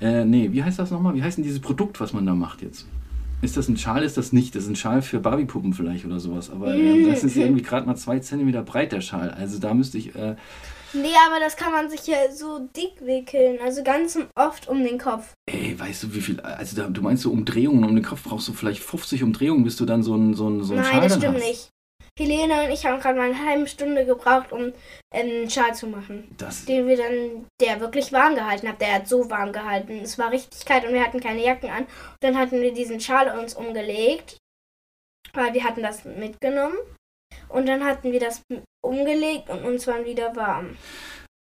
Äh, 0.00 0.24
nee, 0.24 0.52
wie 0.52 0.62
heißt 0.62 0.78
das 0.78 0.90
nochmal? 0.90 1.14
Wie 1.14 1.22
heißt 1.22 1.38
denn 1.38 1.44
dieses 1.44 1.60
Produkt, 1.60 2.00
was 2.00 2.12
man 2.12 2.26
da 2.26 2.34
macht 2.34 2.62
jetzt? 2.62 2.86
Ist 3.42 3.56
das 3.56 3.68
ein 3.68 3.76
Schal? 3.78 4.02
Ist 4.02 4.16
das 4.16 4.32
nicht? 4.32 4.54
Das 4.54 4.64
ist 4.64 4.68
ein 4.68 4.76
Schal 4.76 5.00
für 5.02 5.18
Barbiepuppen 5.18 5.72
vielleicht 5.72 6.04
oder 6.04 6.20
sowas. 6.20 6.50
Aber 6.50 6.74
ähm, 6.74 7.08
das 7.08 7.24
ist 7.24 7.36
irgendwie 7.36 7.62
gerade 7.62 7.86
mal 7.86 7.96
zwei 7.96 8.18
Zentimeter 8.18 8.62
breit, 8.62 8.92
der 8.92 9.00
Schal. 9.00 9.30
Also 9.30 9.58
da 9.58 9.72
müsste 9.74 9.98
ich, 9.98 10.14
äh, 10.14 10.36
Nee, 10.92 11.14
aber 11.28 11.38
das 11.38 11.56
kann 11.56 11.70
man 11.72 11.88
sich 11.88 12.06
ja 12.08 12.16
so 12.34 12.68
dick 12.76 12.94
wickeln. 13.00 13.58
Also 13.64 13.82
ganz 13.84 14.18
oft 14.34 14.68
um 14.68 14.82
den 14.82 14.98
Kopf. 14.98 15.34
ey, 15.46 15.78
weißt 15.78 16.02
du, 16.02 16.14
wie 16.14 16.20
viel, 16.20 16.40
also 16.40 16.76
da, 16.76 16.88
du 16.88 17.00
meinst 17.00 17.22
so 17.22 17.30
Umdrehungen 17.30 17.84
um 17.84 17.94
den 17.94 18.04
Kopf, 18.04 18.24
brauchst 18.24 18.48
du 18.48 18.52
vielleicht 18.52 18.82
50 18.82 19.22
Umdrehungen, 19.22 19.62
bis 19.62 19.76
du 19.76 19.84
dann 19.86 20.02
so 20.02 20.16
ein, 20.16 20.34
so 20.34 20.48
ein, 20.50 20.64
so 20.64 20.74
ein 20.74 20.80
Nein, 20.80 20.90
Schal 20.90 21.00
das 21.02 21.16
stimmt 21.16 21.36
hast. 21.36 21.46
nicht. 21.46 21.68
Helene 22.18 22.64
und 22.64 22.70
ich 22.70 22.84
haben 22.84 23.00
gerade 23.00 23.18
mal 23.18 23.30
eine 23.30 23.46
halbe 23.46 23.66
Stunde 23.66 24.04
gebraucht, 24.04 24.52
um 24.52 24.66
ähm, 24.66 24.72
einen 25.12 25.50
Schal 25.50 25.74
zu 25.74 25.86
machen. 25.86 26.34
Das, 26.38 26.64
Den 26.64 26.86
wir 26.86 26.96
dann, 26.96 27.46
der 27.60 27.80
wirklich 27.80 28.12
warm 28.12 28.34
gehalten 28.34 28.68
hat. 28.68 28.80
Der 28.80 28.94
hat 28.94 29.08
so 29.08 29.30
warm 29.30 29.52
gehalten. 29.52 30.00
Es 30.02 30.18
war 30.18 30.30
richtig 30.30 30.64
kalt 30.64 30.84
und 30.84 30.92
wir 30.92 31.04
hatten 31.04 31.20
keine 31.20 31.44
Jacken 31.44 31.70
an. 31.70 31.86
dann 32.20 32.38
hatten 32.38 32.60
wir 32.60 32.72
diesen 32.72 33.00
Schal 33.00 33.38
uns 33.38 33.54
umgelegt. 33.54 34.38
Weil 35.32 35.54
wir 35.54 35.64
hatten 35.64 35.82
das 35.82 36.04
mitgenommen. 36.04 36.76
Und 37.48 37.66
dann 37.66 37.84
hatten 37.84 38.12
wir 38.12 38.20
das 38.20 38.42
umgelegt 38.82 39.50
und 39.50 39.64
uns 39.64 39.86
waren 39.86 40.04
wieder 40.04 40.34
warm. 40.34 40.76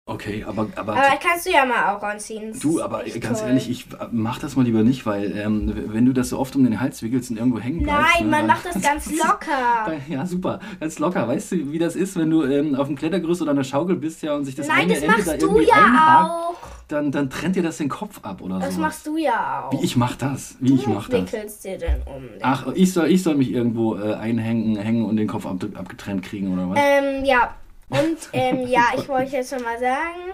Okay, 0.10 0.44
aber, 0.48 0.68
aber, 0.76 0.94
Aber 0.94 1.18
kannst 1.22 1.46
du 1.46 1.52
ja 1.52 1.66
mal 1.66 1.96
auch 1.96 2.04
anziehen. 2.04 2.50
Das 2.52 2.60
du, 2.60 2.82
aber 2.82 3.04
ganz 3.20 3.40
toll. 3.40 3.50
ehrlich, 3.50 3.70
ich 3.70 3.86
äh, 3.94 4.08
mach 4.12 4.40
das 4.40 4.56
mal 4.56 4.64
lieber 4.66 4.84
nicht, 4.84 5.06
weil 5.06 5.36
ähm, 5.38 5.74
wenn 5.88 6.06
du 6.06 6.14
das 6.14 6.30
so 6.30 6.40
oft 6.40 6.56
um 6.56 6.64
den 6.64 6.80
Hals 6.80 7.02
wickelst 7.04 7.32
und 7.32 7.38
irgendwo 7.38 7.60
hängen 7.60 7.84
bleibst. 7.84 8.16
Nein, 8.16 8.26
ne, 8.26 8.32
man 8.32 8.48
macht 8.48 8.66
das 8.66 8.82
ganz 8.82 9.10
locker. 9.12 9.94
Ja, 10.10 10.26
super, 10.26 10.60
ganz 10.80 10.98
locker. 11.00 11.28
Weißt 11.28 11.52
du, 11.52 11.72
wie 11.72 11.80
das 11.80 11.96
ist, 11.96 12.16
wenn 12.18 12.30
du 12.30 12.44
ähm, 12.44 12.76
auf 12.76 12.88
dem 12.88 12.96
Klettergerüst 12.96 13.42
oder 13.42 13.52
an 13.52 13.58
der 13.58 13.64
Schaukel 13.64 13.96
bist 13.96 14.22
ja 14.24 14.34
und 14.36 14.46
sich 14.46 14.56
das 14.56 14.68
Nein, 14.68 14.82
eine 14.82 14.94
das 14.94 15.02
Ende 15.04 15.16
machst 15.16 15.28
da 15.28 15.38
du 15.38 15.46
irgendwie 15.48 15.68
ja 15.68 15.76
einhakt, 15.76 16.32
auch. 16.32 16.56
dann, 16.88 17.12
dann 17.12 17.30
trennt 17.30 17.56
dir 17.56 17.64
das 17.64 17.78
den 17.78 17.90
Kopf 17.90 18.20
ab 18.24 18.42
oder 18.42 18.60
Das 18.60 18.76
so. 18.76 18.82
machst 18.82 19.06
du 19.08 19.18
ja 19.18 19.66
auch. 19.68 19.72
Wie 19.74 19.84
ich 19.86 19.96
mach 19.96 20.16
das? 20.16 20.56
Wie 20.60 20.76
ich 20.76 20.84
du 20.84 20.90
mach 20.92 21.10
das? 21.10 21.22
wickelst 21.22 21.64
dir 21.64 21.78
denn 21.78 22.02
um. 22.06 22.22
den 22.24 22.40
Ach, 22.42 22.68
ich 22.74 22.92
soll, 22.94 23.08
ich 23.12 23.22
soll 23.24 23.36
mich 23.36 23.52
irgendwo 23.52 23.96
äh, 23.98 24.14
einhängen 24.16 24.78
hängen 24.78 25.06
und 25.06 25.18
den 25.18 25.28
Kopf 25.28 25.46
ab, 25.46 25.58
abgetrennt 25.76 26.24
kriegen 26.24 26.52
oder 26.54 26.70
was? 26.70 26.80
Ähm, 26.82 27.26
ja. 27.26 27.54
Und, 27.90 28.18
ähm, 28.34 28.68
ja, 28.68 28.92
ich 28.98 29.08
wollte 29.10 29.32
jetzt 29.38 29.50
schon 29.54 29.64
mal 29.64 29.80
sagen, 29.80 30.34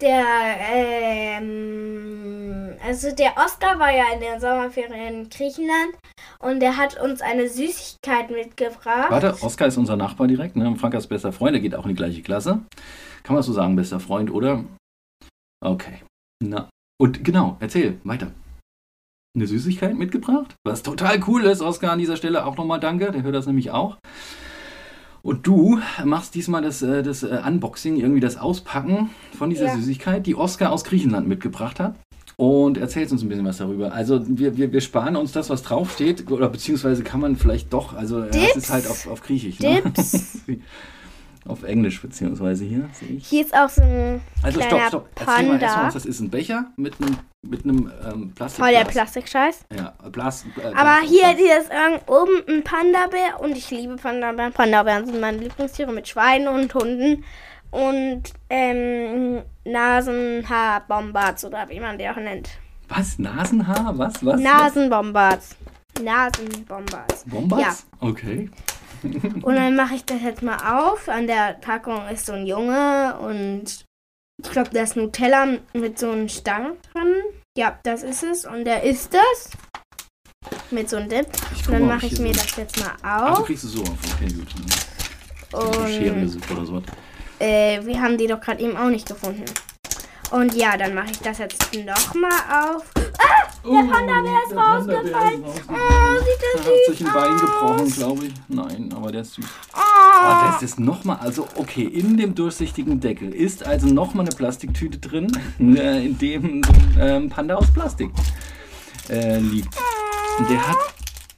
der, 0.00 0.24
ähm, 1.38 2.74
also 2.82 3.14
der 3.14 3.36
Oscar 3.36 3.78
war 3.78 3.92
ja 3.92 4.12
in 4.12 4.20
den 4.20 4.40
Sommerferien 4.40 5.14
in 5.14 5.28
Griechenland 5.28 5.94
und 6.40 6.60
der 6.60 6.76
hat 6.76 7.00
uns 7.00 7.20
eine 7.20 7.48
Süßigkeit 7.48 8.30
mitgebracht. 8.30 9.10
Warte, 9.10 9.36
Oskar 9.42 9.68
ist 9.68 9.76
unser 9.76 9.96
Nachbar 9.96 10.26
direkt, 10.26 10.56
ne? 10.56 10.74
Frankas 10.76 11.06
bester 11.06 11.32
Freund, 11.32 11.54
der 11.54 11.60
geht 11.60 11.74
auch 11.74 11.84
in 11.84 11.90
die 11.90 11.96
gleiche 11.96 12.22
Klasse. 12.22 12.60
Kann 13.22 13.34
man 13.34 13.42
so 13.42 13.52
sagen, 13.52 13.76
bester 13.76 14.00
Freund, 14.00 14.30
oder? 14.30 14.64
Okay. 15.64 16.02
Na, 16.42 16.68
und 17.00 17.24
genau, 17.24 17.56
erzähl, 17.60 17.98
weiter. 18.04 18.32
Eine 19.36 19.46
Süßigkeit 19.46 19.96
mitgebracht? 19.96 20.54
Was 20.64 20.82
total 20.82 21.22
cool 21.26 21.44
ist, 21.44 21.60
Oskar, 21.60 21.92
an 21.92 21.98
dieser 21.98 22.16
Stelle 22.16 22.46
auch 22.46 22.56
nochmal 22.56 22.78
danke, 22.78 23.10
der 23.10 23.22
hört 23.22 23.34
das 23.34 23.46
nämlich 23.46 23.70
auch. 23.72 23.98
Und 25.24 25.46
du 25.46 25.80
machst 26.04 26.34
diesmal 26.34 26.60
das, 26.60 26.82
äh, 26.82 27.02
das 27.02 27.22
äh, 27.22 27.40
Unboxing, 27.46 27.96
irgendwie 27.96 28.20
das 28.20 28.36
Auspacken 28.36 29.08
von 29.36 29.48
dieser 29.48 29.66
Ja. 29.66 29.74
Süßigkeit, 29.76 30.26
die 30.26 30.36
Oskar 30.36 30.70
aus 30.70 30.84
Griechenland 30.84 31.26
mitgebracht 31.26 31.80
hat. 31.80 31.94
Und 32.36 32.76
erzählst 32.76 33.10
uns 33.12 33.22
ein 33.22 33.28
bisschen 33.30 33.46
was 33.46 33.56
darüber. 33.56 33.92
Also 33.94 34.20
wir, 34.26 34.56
wir, 34.58 34.70
wir 34.72 34.80
sparen 34.82 35.16
uns 35.16 35.32
das, 35.32 35.48
was 35.48 35.62
draufsteht, 35.62 36.30
oder 36.30 36.48
beziehungsweise 36.50 37.02
kann 37.04 37.20
man 37.20 37.36
vielleicht 37.36 37.72
doch, 37.72 37.94
also 37.94 38.20
es 38.20 38.30
Dips. 38.36 38.56
ist 38.56 38.70
halt 38.70 38.86
auf, 38.86 39.06
auf 39.06 39.22
Griechisch. 39.22 39.60
Ne? 39.60 39.82
Auf 41.46 41.62
Englisch 41.62 42.00
beziehungsweise 42.00 42.64
hier, 42.64 42.88
sehe 42.92 43.16
ich. 43.16 43.26
Hier 43.26 43.44
ist 43.44 43.54
auch 43.54 43.68
so 43.68 43.82
ein 43.82 44.20
Also 44.42 44.60
kleiner 44.60 44.88
stopp, 44.88 45.08
stopp. 45.14 45.28
Erzähl 45.28 45.46
mal 45.46 45.52
erstmal, 45.52 45.58
Panda. 45.72 45.86
was 45.86 45.94
das 45.94 46.06
ist. 46.06 46.20
Ein 46.20 46.30
Becher 46.30 46.66
mit 46.76 46.94
einem 47.00 47.18
mit 47.42 47.64
einem 47.64 47.92
ähm, 48.10 48.32
Plastik. 48.34 48.64
Voll 48.64 48.72
der 48.72 48.84
Plastikscheiß. 48.84 49.66
Ja, 49.76 49.90
Plas, 50.10 50.46
äh, 50.56 50.64
Aber 50.68 51.00
Plastik- 51.00 51.10
hier, 51.10 51.58
ist 51.58 51.70
ähm, 51.70 52.00
oben 52.06 52.42
ein 52.48 52.64
Panda-Bär 52.64 53.40
und 53.40 53.54
ich 53.54 53.70
liebe 53.70 53.96
Panda-Bären. 53.96 54.52
Panda-Bären 54.54 55.04
sind 55.04 55.20
meine 55.20 55.36
Lieblingstiere 55.36 55.92
mit 55.92 56.08
Schweinen 56.08 56.48
und 56.48 56.72
Hunden 56.74 57.22
und 57.70 58.22
ähm, 58.48 59.42
Nasenhaar-Bombards 59.66 61.44
oder 61.44 61.68
wie 61.68 61.80
man 61.80 61.98
die 61.98 62.08
auch 62.08 62.16
nennt. 62.16 62.48
Was? 62.88 63.18
Nasenhaar? 63.18 63.98
Was? 63.98 64.24
Was? 64.24 64.40
Nasenbombards. 64.40 65.56
Nasenbombards. 66.02 67.24
Bombas? 67.26 67.60
Ja. 67.60 67.74
Okay. 68.08 68.50
Und 69.42 69.54
dann 69.56 69.76
mache 69.76 69.94
ich 69.94 70.04
das 70.04 70.22
jetzt 70.22 70.42
mal 70.42 70.56
auf. 70.56 71.08
An 71.08 71.26
der 71.26 71.54
Packung 71.60 72.08
ist 72.08 72.26
so 72.26 72.32
ein 72.32 72.46
Junge 72.46 73.16
und 73.20 73.84
ich 74.42 74.50
glaube, 74.50 74.70
da 74.72 74.82
ist 74.82 74.96
Nutella 74.96 75.58
mit 75.74 75.98
so 75.98 76.10
einem 76.10 76.28
Stang 76.28 76.76
dran. 76.92 77.12
Ja, 77.56 77.78
das 77.84 78.02
ist 78.02 78.22
es. 78.24 78.44
Und 78.46 78.64
der 78.64 78.82
ist 78.82 79.12
das. 79.14 79.50
Mit 80.70 80.88
so 80.90 80.96
einem 80.96 81.08
Dip. 81.08 81.26
Ich 81.52 81.58
Und 81.58 81.64
guck 81.66 81.72
dann 81.72 81.86
mache 81.86 82.06
ich 82.06 82.12
hier 82.16 82.22
mir 82.22 82.34
so- 82.34 82.40
das 82.40 82.56
jetzt 82.56 82.80
mal 82.80 82.92
Ach, 83.02 83.34
du 83.36 83.40
auf. 83.42 83.46
kriegst 83.46 83.64
es 83.64 83.72
so 83.72 83.82
auf. 83.82 83.98
Okay, 84.14 84.32
gut. 84.32 84.54
Und 85.52 86.20
gesucht 86.20 86.50
oder 86.50 86.66
so. 86.66 86.82
äh, 87.38 87.80
wir 87.84 88.00
haben 88.00 88.18
die 88.18 88.26
doch 88.26 88.40
gerade 88.40 88.60
eben 88.62 88.76
auch 88.76 88.88
nicht 88.88 89.06
gefunden. 89.06 89.44
Und 90.30 90.54
ja, 90.54 90.76
dann 90.76 90.94
mache 90.94 91.10
ich 91.12 91.18
das 91.20 91.38
jetzt 91.38 91.72
nochmal 91.74 92.30
auf. 92.50 92.84
Oh, 93.66 93.70
Der 93.72 93.92
Panda-Bär 93.92 94.38
ist 94.46 94.52
der 94.52 94.58
rausgefallen. 94.58 95.44
Oh, 95.44 96.18
sieht 96.18 96.42
Er 96.42 96.56
das 96.56 96.66
hat 96.66 96.72
sich 96.88 96.98
süß 96.98 97.06
ein 97.08 97.12
Bein 97.14 97.32
aus. 97.34 97.40
gebrochen, 97.40 97.92
glaube 97.92 98.26
ich. 98.26 98.32
Nein, 98.48 98.92
aber 98.94 99.12
der 99.12 99.20
ist 99.22 99.34
süß. 99.34 99.44
Oh, 99.74 99.78
Oh. 100.26 100.50
das 100.52 100.62
ist 100.62 100.80
nochmal, 100.80 101.18
also 101.20 101.46
okay, 101.56 101.84
in 101.84 102.16
dem 102.16 102.34
durchsichtigen 102.34 102.98
Deckel 103.00 103.34
ist 103.34 103.64
also 103.66 103.86
nochmal 103.86 104.26
eine 104.26 104.34
Plastiktüte 104.34 104.98
drin, 104.98 105.30
äh, 105.60 106.04
in 106.06 106.18
dem 106.18 106.44
ein 106.44 106.62
ähm, 106.98 107.28
Panda 107.30 107.54
aus 107.56 107.70
Plastik 107.72 108.10
äh, 109.08 109.38
liegt. 109.38 109.74
Und 110.38 110.50
der 110.50 110.66
hat 110.68 110.76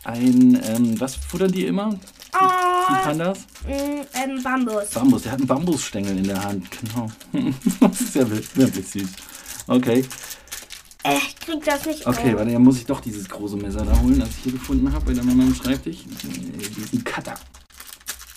ein, 0.04 0.60
ähm, 0.68 1.00
was 1.00 1.16
futtern 1.16 1.52
die 1.52 1.66
immer? 1.66 1.94
Oh, 2.40 2.94
Pandas? 3.02 3.38
mm, 3.66 3.70
ähm, 4.14 4.42
Bambus. 4.42 4.90
Bambus, 4.94 5.22
der 5.22 5.32
hat 5.32 5.38
einen 5.40 5.46
Bambusstängel 5.48 6.18
in 6.18 6.24
der 6.24 6.42
Hand, 6.44 6.66
genau. 6.70 7.10
das 7.80 8.00
ist 8.00 8.14
ja 8.14 8.28
wirklich, 8.30 8.86
süß. 8.88 9.08
Okay, 9.68 10.04
Äh, 11.02 11.16
ich 11.18 11.36
krieg 11.38 11.64
das 11.64 11.86
nicht 11.86 12.06
okay, 12.06 12.32
auf. 12.32 12.38
warte, 12.38 12.52
dann 12.52 12.62
muss 12.62 12.78
ich 12.78 12.86
doch 12.86 13.00
dieses 13.00 13.28
große 13.28 13.56
Messer 13.56 13.84
da 13.84 13.98
holen, 14.00 14.18
das 14.20 14.28
ich 14.30 14.36
hier 14.44 14.52
gefunden 14.52 14.92
habe 14.92 15.04
bei 15.06 15.12
der 15.14 15.24
Mama 15.24 15.44
am 15.44 15.54
Schreibtisch. 15.54 15.98
Äh, 16.00 16.58
Diesen 16.58 17.04
Cutter. 17.04 17.34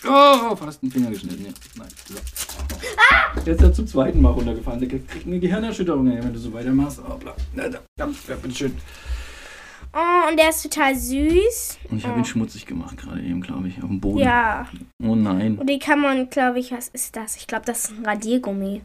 Oh, 0.07 0.55
fast 0.55 0.81
einen 0.81 0.91
Finger 0.91 1.09
geschnitten. 1.09 1.45
Ja. 1.45 1.51
Nein. 1.75 1.87
So. 2.07 2.15
Jetzt 3.45 3.47
ist 3.59 3.61
er 3.61 3.73
zum 3.73 3.85
zweiten 3.87 4.21
Mal 4.21 4.29
runtergefallen. 4.31 4.79
Der 4.79 4.87
kriegt 4.87 5.25
eine 5.27 5.39
Gehirnerschütterung, 5.39 6.05
wenn 6.07 6.31
du 6.33 6.39
so 6.39 6.53
weitermachst. 6.53 6.99
Oh, 7.07 7.15
bla. 7.15 7.35
Ja, 7.97 8.05
bitteschön. 8.35 8.77
Oh, 9.93 10.29
und 10.29 10.37
der 10.39 10.49
ist 10.49 10.61
total 10.61 10.95
süß. 10.95 11.79
Und 11.89 11.97
ich 11.97 12.05
habe 12.05 12.19
ihn 12.19 12.25
schmutzig 12.25 12.65
gemacht, 12.67 12.95
gerade 12.97 13.21
eben, 13.21 13.41
glaube 13.41 13.67
ich, 13.67 13.81
auf 13.81 13.89
dem 13.89 13.99
Boden. 13.99 14.19
Ja. 14.19 14.67
Oh 15.03 15.15
nein. 15.15 15.57
Und 15.57 15.67
die 15.67 15.79
kann 15.79 15.99
man, 15.99 16.29
glaube 16.29 16.59
ich, 16.59 16.71
was 16.71 16.89
ist 16.89 17.15
das? 17.15 17.35
Ich 17.37 17.47
glaube, 17.47 17.65
das 17.65 17.85
ist 17.85 17.91
ein 17.97 18.05
Radiergummi. 18.05 18.81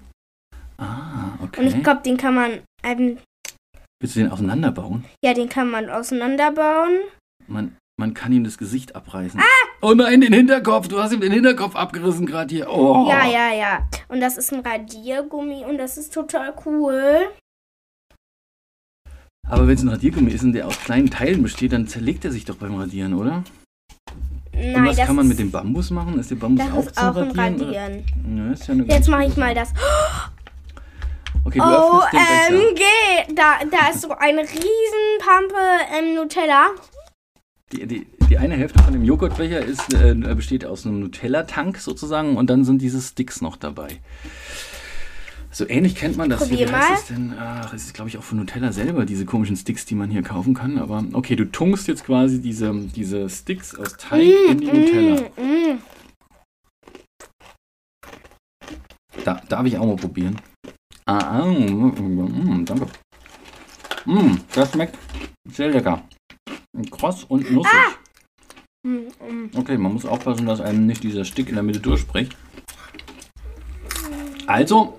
Ah, 0.78 1.32
Und 1.40 1.48
okay. 1.56 1.66
ich 1.66 1.82
glaube, 1.82 2.02
den 2.02 2.16
kann 2.16 2.34
man, 2.34 2.60
ähm, 2.82 3.18
Willst 4.00 4.16
du 4.16 4.20
den 4.20 4.30
auseinanderbauen? 4.30 5.04
ja, 5.24 5.34
den 5.34 5.48
kann 5.48 5.70
man 5.70 5.88
auseinanderbauen. 5.90 6.98
Man, 7.46 7.76
man 7.98 8.14
kann 8.14 8.32
ihm 8.32 8.44
das 8.44 8.56
Gesicht 8.58 8.96
abreißen. 8.96 9.40
Oh 9.82 9.92
nein, 9.92 10.22
den 10.22 10.32
Hinterkopf. 10.32 10.88
Du 10.88 10.98
hast 10.98 11.12
ihm 11.12 11.20
den 11.20 11.32
Hinterkopf 11.32 11.76
abgerissen 11.76 12.24
gerade 12.24 12.54
hier. 12.54 12.70
Oh. 12.70 13.06
Ja, 13.08 13.26
ja, 13.26 13.52
ja. 13.52 13.86
Und 14.08 14.20
das 14.20 14.38
ist 14.38 14.52
ein 14.52 14.60
Radiergummi 14.60 15.64
und 15.66 15.76
das 15.76 15.98
ist 15.98 16.14
total 16.14 16.54
cool. 16.64 17.28
Aber 19.48 19.66
wenn 19.66 19.74
es 19.74 19.82
ein 19.82 19.88
Radiergummi 19.88 20.30
ist 20.30 20.42
und 20.42 20.52
der 20.52 20.66
aus 20.66 20.78
kleinen 20.80 21.10
Teilen 21.10 21.42
besteht, 21.42 21.72
dann 21.72 21.86
zerlegt 21.86 22.24
er 22.24 22.32
sich 22.32 22.44
doch 22.44 22.56
beim 22.56 22.74
Radieren, 22.74 23.14
oder? 23.14 23.44
Nein, 24.54 24.76
und 24.76 24.86
was 24.86 24.96
das 24.96 25.06
kann 25.06 25.16
man 25.16 25.28
mit 25.28 25.38
dem 25.38 25.50
Bambus 25.50 25.90
machen? 25.90 26.18
Ist 26.18 26.30
der 26.30 26.36
Bambus 26.36 26.64
Das 26.64 26.74
auch 26.74 26.86
ist 26.86 26.96
zum 26.96 27.08
auch 27.08 27.16
ein 27.16 27.30
Radieren? 27.30 27.74
Radieren. 27.74 28.04
Ja, 28.36 28.52
ist 28.52 28.66
ja 28.66 28.74
eine 28.74 28.84
Jetzt 28.84 29.08
mache 29.08 29.24
ich 29.24 29.36
mal 29.36 29.54
das. 29.54 29.72
Okay, 31.44 31.58
du. 31.58 31.64
OMG! 31.64 33.34
Da, 33.34 33.58
da 33.70 33.90
ist 33.92 34.02
so 34.02 34.10
eine 34.12 34.40
riesen 34.40 35.18
Pampe 35.18 35.54
ähm, 35.98 36.14
Nutella. 36.14 36.68
Die, 37.72 37.86
die, 37.86 38.06
die 38.30 38.38
eine 38.38 38.54
Hälfte 38.54 38.82
von 38.82 38.92
dem 38.92 39.04
Joghurtbecher 39.04 39.60
ist, 39.60 39.92
äh, 39.92 40.14
besteht 40.34 40.64
aus 40.64 40.86
einem 40.86 41.00
Nutella-Tank 41.00 41.78
sozusagen 41.78 42.36
und 42.36 42.48
dann 42.48 42.64
sind 42.64 42.80
diese 42.80 43.02
Sticks 43.02 43.40
noch 43.42 43.56
dabei. 43.56 44.00
So 45.54 45.68
ähnlich 45.68 45.94
kennt 45.94 46.16
man 46.16 46.28
das 46.28 46.40
Probier. 46.40 46.68
Wie 46.68 46.72
heißt 46.72 47.02
es 47.02 47.08
denn? 47.14 47.32
Ach, 47.38 47.72
es 47.72 47.84
ist 47.84 47.94
glaube 47.94 48.08
ich 48.08 48.18
auch 48.18 48.24
von 48.24 48.38
Nutella 48.38 48.72
selber, 48.72 49.04
diese 49.06 49.24
komischen 49.24 49.54
Sticks, 49.54 49.86
die 49.86 49.94
man 49.94 50.10
hier 50.10 50.22
kaufen 50.22 50.52
kann. 50.52 50.78
Aber 50.78 51.04
okay, 51.12 51.36
du 51.36 51.44
tunkst 51.44 51.86
jetzt 51.86 52.04
quasi 52.04 52.40
diese, 52.40 52.74
diese 52.74 53.30
Sticks 53.30 53.72
aus 53.76 53.96
Teig 53.96 54.20
in 54.50 54.58
die 54.58 54.66
Nutella. 54.66 55.20
Mm, 55.36 55.74
mm. 55.74 55.78
Da, 59.24 59.40
darf 59.48 59.64
ich 59.64 59.78
auch 59.78 59.86
mal 59.86 59.94
probieren? 59.94 60.40
Ah, 61.06 61.18
ah 61.18 61.46
mm, 61.46 62.58
mm, 62.58 62.64
danke. 62.64 62.86
Mm, 64.06 64.34
das 64.52 64.72
schmeckt 64.72 64.98
sehr 65.48 65.70
lecker. 65.70 66.02
Kross 66.90 67.22
und 67.22 67.48
nussig. 67.52 67.72
Mm, 68.82 68.88
mm. 68.88 69.50
Okay, 69.54 69.78
man 69.78 69.92
muss 69.92 70.04
aufpassen, 70.04 70.46
dass 70.46 70.60
einem 70.60 70.86
nicht 70.86 71.04
dieser 71.04 71.24
Stick 71.24 71.48
in 71.48 71.54
der 71.54 71.62
Mitte 71.62 71.78
durchspricht. 71.78 72.36
Also, 74.46 74.98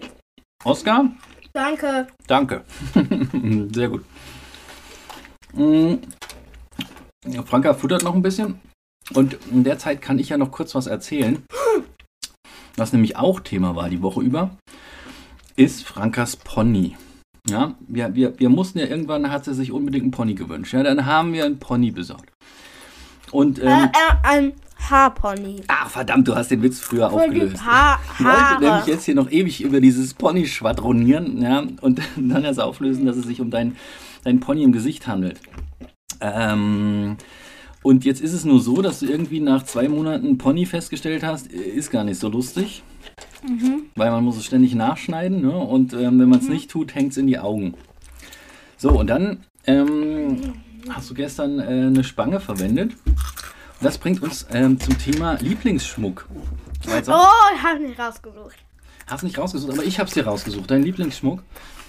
Oskar, 0.66 1.12
Danke. 1.54 2.08
danke. 2.28 2.64
Sehr 3.74 3.88
gut. 3.88 4.04
Mm, 5.54 5.96
Franka 7.46 7.74
futtert 7.76 8.04
noch 8.04 8.16
ein 8.16 8.24
bisschen. 8.24 8.60
Und 9.14 9.38
in 9.52 9.64
der 9.64 9.78
Zeit 9.78 10.02
kann 10.02 10.18
ich 10.18 10.30
ja 10.30 10.38
noch 10.38 10.52
kurz 10.52 10.74
was 10.74 10.88
erzählen. 10.88 11.44
Was 12.76 12.92
nämlich 12.94 13.16
auch 13.16 13.40
Thema 13.40 13.76
war 13.76 13.90
die 13.90 14.02
Woche 14.02 14.22
über, 14.22 14.58
ist 15.56 15.86
Frankas 15.86 16.36
Pony. 16.36 16.98
Ja, 17.48 17.76
wir, 17.88 18.16
wir, 18.16 18.40
wir 18.40 18.50
mussten 18.50 18.80
ja 18.80 18.88
irgendwann, 18.88 19.30
hat 19.32 19.46
sie 19.46 19.54
sich 19.54 19.72
unbedingt 19.72 20.04
einen 20.04 20.12
Pony 20.12 20.34
gewünscht. 20.34 20.74
Ja, 20.74 20.82
dann 20.82 21.06
haben 21.06 21.32
wir 21.32 21.46
einen 21.46 21.60
Pony 21.60 21.92
besorgt. 21.92 22.32
Und, 23.32 23.60
ähm, 23.60 23.66
Äh, 23.68 23.84
äh, 23.86 23.90
ein 24.24 24.54
Haarpony. 24.90 25.62
ach 25.68 25.90
verdammt, 25.90 26.28
du 26.28 26.36
hast 26.36 26.52
den 26.52 26.62
Witz 26.62 26.80
früher 26.80 27.10
Voll 27.10 27.22
aufgelöst. 27.24 27.66
ha 27.66 28.00
Ich 28.20 28.26
wollte 28.26 28.40
nämlich 28.54 28.70
Haare. 28.72 28.90
jetzt 28.92 29.06
hier 29.06 29.16
noch 29.16 29.32
ewig 29.32 29.62
über 29.62 29.82
dieses 29.82 30.14
Pony 30.14 30.46
schwadronieren, 30.48 31.42
ja, 31.42 31.64
und 31.82 32.02
dann 32.16 32.44
erst 32.44 32.60
auflösen, 32.60 33.06
dass 33.06 33.18
es 33.18 33.26
sich 33.26 33.42
um 33.42 33.50
dein, 33.52 33.76
dein 34.24 34.40
Pony 34.40 34.64
im 34.64 34.72
Gesicht 34.72 35.08
handelt. 35.08 35.40
Ähm, 36.22 37.18
und 37.84 38.04
jetzt 38.06 38.22
ist 38.22 38.34
es 38.34 38.46
nur 38.46 38.60
so, 38.62 38.82
dass 38.82 39.00
du 39.00 39.06
irgendwie 39.06 39.40
nach 39.40 39.64
zwei 39.64 39.88
Monaten 39.88 40.38
Pony 40.38 40.66
festgestellt 40.66 41.24
hast, 41.24 41.52
äh, 41.54 41.58
ist 41.58 41.92
gar 41.92 42.04
nicht 42.04 42.20
so 42.20 42.30
lustig, 42.30 42.84
Mhm. 43.48 43.84
weil 43.96 44.10
man 44.10 44.24
muss 44.24 44.38
es 44.38 44.46
ständig 44.46 44.74
nachschneiden, 44.74 45.42
ne? 45.42 45.56
und 45.56 45.94
ähm, 45.94 46.20
wenn 46.20 46.30
man 46.30 46.40
es 46.40 46.50
nicht 46.50 46.72
tut, 46.72 46.96
hängt 46.96 47.12
es 47.12 47.18
in 47.18 47.28
die 47.28 47.38
Augen. 47.38 47.76
So, 48.78 48.90
und 48.90 49.08
dann 49.08 49.44
ähm, 49.68 50.54
hast 50.90 51.10
du 51.10 51.14
gestern 51.14 51.60
äh, 51.60 51.64
eine 51.64 52.04
Spange 52.04 52.40
verwendet. 52.40 52.94
Das 53.82 53.98
bringt 53.98 54.22
uns 54.24 54.46
ähm, 54.52 54.80
zum 54.80 54.98
Thema 54.98 55.34
Lieblingsschmuck. 55.42 56.28
Sonst- 56.86 57.10
Oh, 57.10 57.56
ich 57.56 57.62
habe 57.64 57.80
nicht 57.80 58.00
rausgesucht. 58.00 58.56
Hast 59.08 59.24
nicht 59.24 59.38
rausgesucht, 59.38 59.74
aber 59.74 59.84
ich 59.84 60.00
hab's 60.00 60.14
dir 60.14 60.26
rausgesucht. 60.26 60.70
Dein 60.72 60.84
Lieblingsschmuck? 60.84 61.44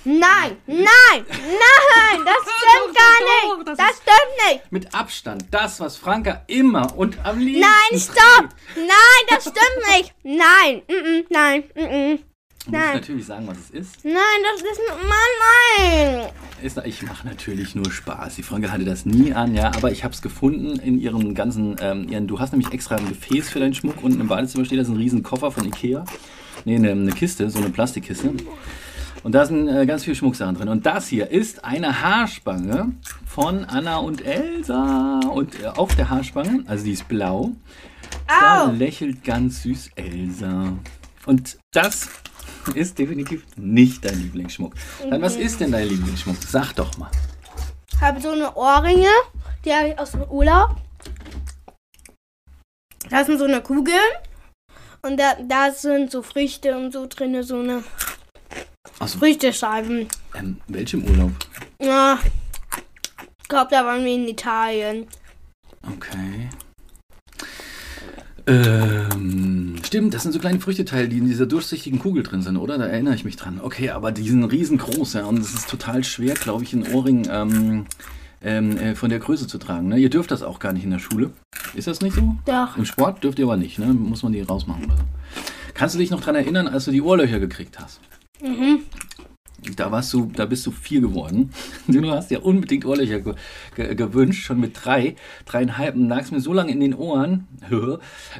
Nein, 0.05 0.57
nein, 0.67 0.87
nein, 1.19 2.25
das 2.25 2.37
stimmt 2.45 2.97
gar 2.97 3.57
nicht. 3.57 3.69
das 3.69 3.77
Das 3.79 3.89
stimmt 3.97 4.53
nicht. 4.53 4.73
Mit 4.73 4.95
Abstand. 4.95 5.47
Das, 5.51 5.81
was 5.81 5.97
Franka 5.97 6.43
immer 6.47 6.97
und 6.97 7.19
am 7.25 7.39
liebsten 7.41 7.61
Nein, 7.63 8.01
stopp. 8.01 8.49
Nein, 8.77 8.87
das 9.29 9.43
stimmt 9.43 9.97
nicht. 9.97 10.15
Nein, 10.23 10.83
mm, 10.89 10.93
mm, 10.93 11.25
nein, 11.31 11.65
mm, 11.75 12.13
mm. 12.15 12.19
Du 12.67 12.73
musst 12.73 12.85
Nein. 12.85 12.95
natürlich 12.97 13.27
sagen, 13.27 13.47
was 13.47 13.59
es 13.59 13.71
ist. 13.71 14.05
Nein, 14.05 14.15
das 14.43 14.61
ist 14.61 14.81
Mann, 15.01 15.79
nein. 15.79 16.29
ist 16.65 16.81
ich 16.85 17.03
mache 17.05 17.25
natürlich 17.25 17.77
nur 17.77 17.89
Spaß. 17.89 18.35
Die 18.35 18.43
Franka 18.43 18.73
hatte 18.73 18.85
das 18.85 19.07
nie 19.07 19.33
an, 19.33 19.55
ja, 19.55 19.69
aber 19.77 19.93
ich 19.93 20.03
habe 20.03 20.13
es 20.13 20.21
gefunden 20.21 20.81
in 20.81 20.99
ihrem 20.99 21.37
ganzen, 21.37 21.77
ähm, 21.81 22.09
ihren, 22.09 22.27
du 22.27 22.41
hast 22.41 22.51
nämlich 22.51 22.73
extra 22.73 22.97
ein 22.97 23.09
Gefäß 23.09 23.51
für 23.51 23.61
deinen 23.61 23.75
Schmuck. 23.75 24.03
Unten 24.03 24.21
im 24.21 24.27
Badezimmer 24.27 24.65
steht 24.65 24.79
da 24.79 24.83
ist 24.83 24.89
ein 24.89 24.97
riesen 24.97 25.23
Koffer 25.23 25.53
von 25.53 25.65
Ikea. 25.65 26.05
Nee, 26.65 26.75
eine, 26.75 26.91
eine 26.91 27.13
Kiste, 27.13 27.49
so 27.51 27.61
eine 27.61 27.71
Plastikkiste. 27.71 28.33
Und 29.23 29.33
da 29.33 29.47
sind 29.47 29.69
äh, 29.69 29.87
ganz 29.87 30.03
viele 30.03 30.17
Schmucksachen 30.17 30.57
drin. 30.57 30.69
Und 30.69 30.87
das 30.87 31.07
hier 31.07 31.31
ist 31.31 31.65
eine 31.65 32.03
Haarspange 32.03 32.93
von 33.27 33.65
Anna 33.65 33.99
und 33.99 34.25
Elsa. 34.25 35.21
Und 35.21 35.63
äh, 35.63 35.67
auf 35.69 35.95
der 35.95 36.11
Haarspange, 36.11 36.65
also 36.67 36.85
die 36.85 36.93
ist 36.93 37.07
blau, 37.07 37.53
da 38.27 38.67
Au. 38.67 38.73
lächelt 38.73 39.23
ganz 39.23 39.63
süß 39.63 39.91
Elsa. 39.95 40.73
Und 41.27 41.59
das 41.73 42.09
ist 42.75 42.99
definitiv 42.99 43.45
nicht 43.57 44.05
dein 44.05 44.21
Lieblingsschmuck. 44.21 44.75
Dann 45.09 45.23
was 45.23 45.37
ist 45.37 45.61
denn 45.61 45.73
dein 45.73 45.89
Lieblingsschmuck? 45.89 46.37
Sag 46.47 46.73
doch 46.75 46.97
mal. 46.99 47.11
Ich 47.93 48.01
habe 48.01 48.21
so 48.21 48.31
eine 48.31 48.55
Ohrringe, 48.55 49.09
die 49.65 49.73
habe 49.73 49.89
ich 49.89 49.99
aus 49.99 50.13
dem 50.13 50.23
Urlaub. 50.23 50.77
Das 53.09 53.27
sind 53.27 53.39
so 53.39 53.45
eine 53.45 53.63
Kugel. 53.63 53.95
Und 55.03 55.19
da, 55.19 55.35
da 55.41 55.71
sind 55.71 56.11
so 56.11 56.23
Früchte 56.23 56.77
und 56.77 56.93
so 56.93 57.07
drin, 57.07 57.41
so 57.43 57.61
eine 57.61 57.85
Achso, 58.99 59.19
Früchtescheiben. 59.19 60.09
ähm, 60.35 60.61
welchem 60.67 61.05
Urlaub? 61.05 61.33
Ja, 61.81 62.19
ich 63.43 63.49
glaube, 63.49 63.71
da 63.71 63.85
waren 63.85 64.05
wir 64.05 64.15
in 64.15 64.27
Italien. 64.27 65.07
Okay. 65.87 66.49
Ähm, 68.49 69.46
stimmt, 69.87 70.15
das 70.15 70.23
sind 70.23 70.33
so 70.33 70.39
kleine 70.39 70.61
Früchteteile, 70.61 71.09
die 71.09 71.19
in 71.19 71.27
dieser 71.27 71.47
durchsichtigen 71.47 71.99
Kugel 71.99 72.23
drin 72.23 72.43
sind, 72.43 72.57
oder? 72.57 72.79
Da 72.79 72.87
erinnere 72.87 73.15
ich 73.15 73.25
mich 73.25 73.37
dran. 73.37 73.61
Okay, 73.63 73.91
aber 73.91 74.13
die 74.13 74.29
sind 74.29 74.45
riesengroß, 74.45 75.15
ja, 75.15 75.25
und 75.25 75.39
es 75.39 75.55
ist 75.55 75.71
total 75.71 76.05
schwer, 76.05 76.35
glaube 76.35 76.65
ich, 76.65 76.73
einen 76.73 76.93
Ohrring 76.95 77.27
ähm, 77.31 77.87
ähm, 78.43 78.77
äh, 78.79 78.95
von 78.95 79.11
der 79.11 79.19
Größe 79.19 79.47
zu 79.47 79.59
tragen. 79.59 79.89
Ne? 79.89 79.99
Ihr 79.99 80.11
dürft 80.11 80.31
das 80.31 80.43
auch 80.43 80.59
gar 80.59 80.73
nicht 80.73 80.85
in 80.85 80.91
der 80.91 80.99
Schule. 80.99 81.31
Ist 81.75 81.87
das 81.87 82.01
nicht 82.01 82.15
so? 82.15 82.37
Doch. 82.45 82.77
Im 82.77 82.85
Sport 82.85 83.25
dürft 83.25 83.39
ihr 83.39 83.47
aber 83.47 83.57
nicht, 83.57 83.79
ne? 83.79 83.87
Muss 83.87 84.23
man 84.23 84.33
die 84.33 84.41
rausmachen 84.41 84.85
oder 84.85 84.97
so. 84.97 85.05
Kannst 85.75 85.95
du 85.95 85.99
dich 85.99 86.11
noch 86.11 86.21
dran 86.21 86.35
erinnern, 86.35 86.69
als 86.69 86.87
du 86.87 86.91
die 86.91 87.03
Ohrlöcher 87.03 87.39
gekriegt 87.39 87.79
hast? 87.79 88.01
Mhm. 88.43 88.81
Da 89.77 89.93
warst 89.93 90.13
du, 90.13 90.31
da 90.35 90.47
bist 90.47 90.67
du 90.67 90.71
vier 90.71 91.01
geworden. 91.01 91.51
Du 91.87 92.11
hast 92.11 92.31
ja 92.31 92.41
unbedingt 92.41 92.85
Ohrlöcher 92.85 93.21
ge 93.21 93.35
ge 93.75 93.95
gewünscht, 93.95 94.45
schon 94.45 94.61
mit 94.61 94.73
drei, 94.75 95.17
dreieinhalb. 95.45 95.95
Und 95.95 96.09
lagst 96.09 96.33
mir 96.33 96.41
so 96.41 96.53
lange 96.53 96.73
in 96.73 96.81
den 96.81 96.95
Ohren, 96.95 97.47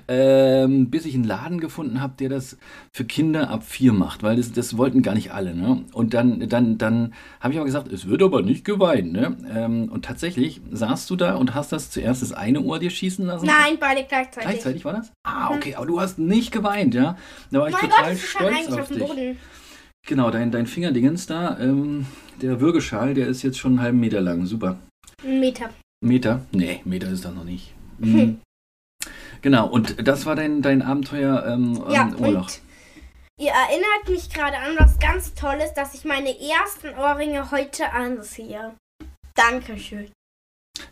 ähm, 0.09 0.91
bis 0.91 1.05
ich 1.05 1.15
einen 1.15 1.25
Laden 1.25 1.61
gefunden 1.61 2.01
habe, 2.01 2.15
der 2.19 2.29
das 2.29 2.59
für 2.93 3.05
Kinder 3.05 3.51
ab 3.51 3.65
vier 3.65 3.93
macht, 3.93 4.23
weil 4.23 4.37
das, 4.37 4.53
das 4.53 4.77
wollten 4.77 5.03
gar 5.03 5.15
nicht 5.15 5.33
alle. 5.33 5.55
Ne? 5.55 5.85
Und 5.93 6.15
dann, 6.15 6.49
dann, 6.49 6.79
dann 6.79 7.15
habe 7.41 7.53
ich 7.53 7.59
aber 7.59 7.67
gesagt, 7.67 7.93
es 7.93 8.09
wird 8.09 8.23
aber 8.23 8.43
nicht 8.43 8.65
geweint. 8.65 9.13
Ne? 9.13 9.37
Ähm, 9.55 9.89
und 9.91 10.05
tatsächlich 10.05 10.61
saßt 10.71 11.09
du 11.11 11.17
da 11.17 11.37
und 11.37 11.55
hast 11.55 11.73
das 11.73 11.91
zuerst 11.91 12.23
das 12.23 12.33
eine 12.33 12.61
Ohr 12.61 12.79
dir 12.79 12.91
schießen 12.91 13.25
lassen. 13.25 13.47
Nein, 13.47 13.77
beide 13.79 14.05
gleichzeitig. 14.05 14.51
Gleichzeitig 14.51 14.85
war 14.85 14.95
das? 14.95 15.13
Ah, 15.23 15.55
okay, 15.55 15.75
aber 15.75 15.87
du 15.87 16.01
hast 16.01 16.19
nicht 16.19 16.53
geweint, 16.53 16.95
ja? 16.95 17.17
Da 17.51 17.61
war 17.61 17.69
ich 17.69 17.75
mein 17.75 17.91
total 17.91 18.13
Gott, 18.13 18.19
schon 18.19 18.53
stolz 18.53 18.81
auf 18.81 18.89
dich. 18.89 18.99
Boden. 18.99 19.39
Genau, 20.07 20.31
dein, 20.31 20.51
dein 20.53 20.67
Fingerdingens 20.67 21.27
da, 21.27 21.59
ähm, 21.59 22.07
der 22.41 22.61
Würgeschal, 22.61 23.15
der 23.15 23.27
ist 23.27 23.43
jetzt 23.43 23.59
schon 23.59 23.73
einen 23.73 23.83
halben 23.83 24.01
Meter 24.01 24.21
lang. 24.21 24.47
Super. 24.47 24.79
Ein 25.25 25.41
Meter. 25.41 25.71
Meter? 26.01 26.43
Nee, 26.53 26.81
Meter 26.85 27.09
ist 27.09 27.25
das 27.25 27.35
noch 27.35 27.45
nicht. 27.45 27.75
Hm. 28.01 28.13
Mhm. 28.13 28.41
Genau, 29.43 29.69
und 29.69 30.07
das 30.07 30.27
war 30.27 30.37
dein, 30.37 30.63
dein 30.63 30.83
Abenteuer 30.83 31.45
ähm, 31.47 31.83
Ja, 31.91 32.03
ähm, 32.03 32.15
Urlaub. 32.21 32.45
und 32.45 32.61
ihr 33.39 33.51
erinnert 33.53 34.09
mich 34.09 34.31
gerade 34.31 34.57
an 34.59 34.77
was 34.79 34.99
ganz 34.99 35.35
Tolles, 35.35 35.75
dass 35.75 35.95
ich 35.95 36.05
meine 36.05 36.31
ersten 36.39 36.89
Ohrringe 36.99 37.51
heute 37.51 37.93
anziehe. 37.93 38.75
Dankeschön. 39.35 40.11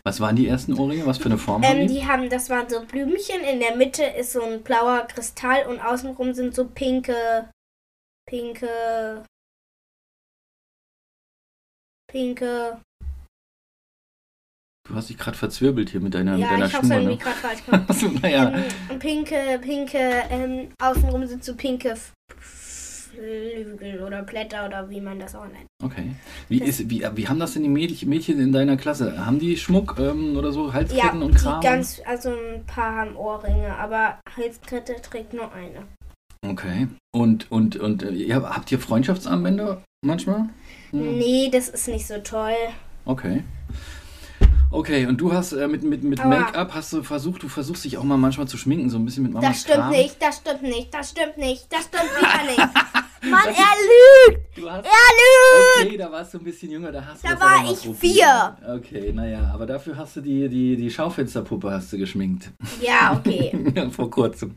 Was 0.03 0.19
waren 0.19 0.35
die 0.35 0.47
ersten 0.47 0.73
Ohrringe? 0.73 1.05
Was 1.05 1.17
für 1.19 1.25
eine 1.25 1.37
Form 1.37 1.63
haben 1.63 1.77
Ähm, 1.79 1.87
die? 1.87 1.95
die 1.95 2.07
haben, 2.07 2.29
das 2.29 2.49
waren 2.49 2.67
so 2.69 2.81
Blümchen, 2.81 3.41
in 3.41 3.59
der 3.59 3.75
Mitte 3.75 4.03
ist 4.03 4.33
so 4.33 4.41
ein 4.43 4.61
blauer 4.63 5.01
Kristall 5.07 5.65
und 5.67 5.79
außenrum 5.79 6.33
sind 6.33 6.55
so 6.55 6.65
pinke, 6.65 7.49
pinke, 8.27 9.23
pinke. 12.11 12.81
Du 14.87 14.93
hast 14.93 15.09
dich 15.09 15.17
gerade 15.17 15.35
verzwirbelt 15.37 15.89
hier 15.89 15.99
mit 15.99 16.13
deiner, 16.13 16.35
ja, 16.35 16.45
mit 16.45 16.51
deiner 16.51 16.65
ich 16.67 16.73
hab's 16.73 16.85
Stimme, 16.85 17.01
irgendwie 17.01 17.17
ne? 17.17 17.23
gerade 17.23 17.37
falsch 17.37 17.65
gemacht. 17.65 17.83
Also, 17.89 18.07
naja, 18.07 18.53
ähm, 18.89 18.99
pinke, 18.99 19.59
pinke, 19.61 20.23
ähm, 20.29 20.69
außenrum 20.79 21.25
sind 21.25 21.43
so 21.43 21.55
pinke 21.55 21.95
Flügel 22.37 24.03
oder 24.03 24.21
Blätter 24.21 24.67
oder 24.67 24.89
wie 24.89 25.01
man 25.01 25.19
das 25.19 25.33
auch 25.35 25.47
nennt. 25.47 25.67
okay. 25.83 26.11
Wie, 26.49 26.61
ist, 26.61 26.87
wie, 26.89 27.03
wie 27.15 27.27
haben 27.27 27.39
das 27.39 27.53
denn 27.53 27.63
die 27.63 27.69
Mädchen, 27.69 28.09
Mädchen 28.09 28.39
in 28.39 28.51
deiner 28.51 28.77
Klasse? 28.77 29.25
Haben 29.25 29.39
die 29.39 29.57
Schmuck 29.57 29.95
ähm, 29.97 30.37
oder 30.37 30.51
so, 30.51 30.67
Ja, 30.67 30.73
Halsketten 30.73 31.23
und 31.23 31.33
Kram? 31.33 31.61
ganz, 31.61 32.01
also 32.05 32.29
ein 32.29 32.63
paar 32.65 32.95
haben 32.95 33.15
Ohrringe, 33.15 33.75
aber 33.77 34.19
Halskette 34.35 35.01
trägt 35.01 35.33
nur 35.33 35.51
eine. 35.51 35.87
Okay. 36.49 36.87
Und, 37.11 37.51
und, 37.51 37.77
und 37.77 38.03
äh, 38.03 38.11
ja, 38.11 38.41
habt 38.43 38.71
ihr 38.71 38.79
Freundschaftsarmbänder 38.79 39.81
manchmal? 40.01 40.49
Hm. 40.91 41.17
Nee, 41.17 41.49
das 41.51 41.69
ist 41.69 41.87
nicht 41.87 42.07
so 42.07 42.17
toll. 42.19 42.53
Okay. 43.05 43.43
Okay, 44.71 45.05
und 45.05 45.21
du 45.21 45.31
hast 45.31 45.53
äh, 45.53 45.67
mit, 45.67 45.83
mit, 45.83 46.03
mit. 46.03 46.23
Make-up 46.23 46.73
hast 46.73 46.91
du 46.91 47.03
versucht, 47.03 47.43
du 47.43 47.47
versuchst 47.47 47.85
dich 47.85 47.97
auch 47.97 48.03
mal 48.03 48.17
manchmal 48.17 48.47
zu 48.47 48.57
schminken, 48.57 48.89
so 48.89 48.97
ein 48.97 49.05
bisschen 49.05 49.23
mit 49.23 49.31
Mamas 49.31 49.49
Das 49.49 49.61
stimmt 49.61 49.77
Kram. 49.77 49.91
nicht, 49.91 50.21
das 50.21 50.37
stimmt 50.37 50.63
nicht, 50.63 50.93
das 50.93 51.11
stimmt 51.11 51.37
nicht, 51.37 51.67
das 51.71 51.85
stimmt 51.85 52.11
wieder 52.17 52.43
nicht. 52.43 52.75
Mann, 53.29 53.47
er 53.47 54.31
lügt! 54.31 54.57
Du 54.57 54.69
hast, 54.69 54.85
Er 54.85 54.91
lügt! 54.91 55.87
okay, 55.87 55.97
da 55.97 56.11
warst 56.11 56.33
du 56.33 56.37
ein 56.37 56.43
bisschen 56.43 56.71
jünger, 56.71 56.91
da 56.91 57.05
hast 57.05 57.23
du 57.23 57.27
Da 57.27 57.39
war 57.39 57.63
ich 57.71 57.79
probiert. 57.83 57.97
vier. 57.99 58.57
Okay, 58.77 59.11
naja, 59.13 59.51
aber 59.53 59.65
dafür 59.65 59.97
hast 59.97 60.15
du 60.15 60.21
die, 60.21 60.47
die, 60.49 60.75
die 60.75 60.89
Schaufensterpuppe 60.91 61.71
hast 61.71 61.91
du 61.93 61.97
geschminkt. 61.97 62.51
Ja, 62.81 63.15
okay. 63.17 63.89
Vor 63.91 64.09
kurzem. 64.09 64.55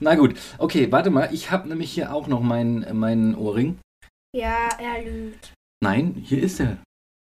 Na 0.00 0.14
gut, 0.14 0.34
okay, 0.58 0.90
warte 0.92 1.10
mal, 1.10 1.28
ich 1.32 1.50
habe 1.50 1.68
nämlich 1.68 1.90
hier 1.92 2.12
auch 2.14 2.26
noch 2.26 2.40
meinen 2.40 2.86
meinen 2.98 3.34
Ohrring. 3.34 3.78
Ja, 4.36 4.68
er 4.78 5.02
lügt. 5.02 5.52
Nein, 5.82 6.14
hier 6.24 6.42
ist 6.42 6.60
er. 6.60 6.76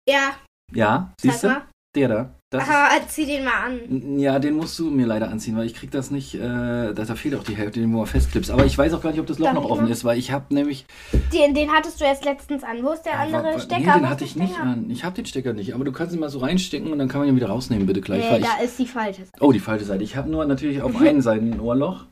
Ja, 0.09 0.37
Ja, 0.73 1.13
siehst 1.21 1.45
du? 1.45 1.63
Der 1.97 2.09
da. 2.09 2.35
Das 2.51 2.63
Aha, 2.63 2.91
zieh 3.09 3.27
den 3.27 3.45
mal 3.45 3.65
an. 3.65 4.19
Ja, 4.21 4.39
den 4.39 4.55
musst 4.55 4.79
du 4.79 4.89
mir 4.91 5.07
leider 5.07 5.29
anziehen, 5.31 5.57
weil 5.57 5.67
ich 5.67 5.75
krieg 5.75 5.91
das 5.91 6.13
nicht, 6.13 6.35
äh, 6.35 6.93
da, 6.95 7.05
fehlt 7.17 7.35
auch 7.35 7.43
die 7.43 7.57
Hälfte, 7.57 7.81
den 7.81 7.91
du 7.91 7.97
mal 7.99 8.07
festklippst. 8.07 8.51
Aber 8.53 8.65
ich 8.65 8.79
weiß 8.79 8.93
auch 8.95 9.03
gar 9.03 9.11
nicht, 9.11 9.19
ob 9.19 9.27
das 9.27 9.39
Loch 9.39 9.47
Darf 9.47 9.55
noch 9.55 9.65
ich 9.65 9.71
offen 9.71 9.85
mal? 9.87 9.91
ist, 9.91 10.05
weil 10.05 10.17
ich 10.19 10.31
habe 10.31 10.55
nämlich... 10.55 10.87
Den, 11.33 11.55
den 11.55 11.73
hattest 11.73 12.01
du 12.01 12.05
erst 12.05 12.25
letztens 12.25 12.63
an. 12.63 12.85
Wo 12.85 12.93
ist 12.93 13.03
der 13.03 13.19
andere 13.19 13.43
wa- 13.43 13.55
wa- 13.55 13.59
Stecker? 13.59 13.79
Nee, 13.97 14.01
den 14.01 14.09
hatte 14.11 14.25
ich 14.25 14.37
nicht 14.37 14.57
an. 14.61 14.89
Ich 14.91 15.03
habe 15.05 15.17
den 15.17 15.27
Stecker 15.27 15.55
nicht, 15.55 15.75
aber 15.75 15.85
du 15.85 15.91
kannst 15.91 16.15
ihn 16.15 16.21
mal 16.21 16.29
so 16.29 16.39
reinstecken 16.39 16.93
und 16.93 16.99
dann 17.01 17.09
kann 17.09 17.21
man 17.21 17.29
ihn 17.29 17.35
wieder 17.37 17.49
rausnehmen, 17.49 17.87
bitte 17.87 18.01
gleich. 18.03 18.31
Nee, 18.31 18.39
ich, 18.39 18.45
da 18.45 18.63
ist 18.63 18.79
die 18.79 18.87
falsche. 18.87 19.23
oh, 19.41 19.51
die 19.51 19.59
falsche 19.59 19.87
Seite. 19.87 20.05
Ich 20.05 20.15
habe 20.17 20.29
nur 20.31 20.45
natürlich 20.45 20.83
auf 20.83 20.95
einen 20.95 21.21
Seite 21.23 21.45
ein 21.45 21.59
Ohrloch. 21.59 22.05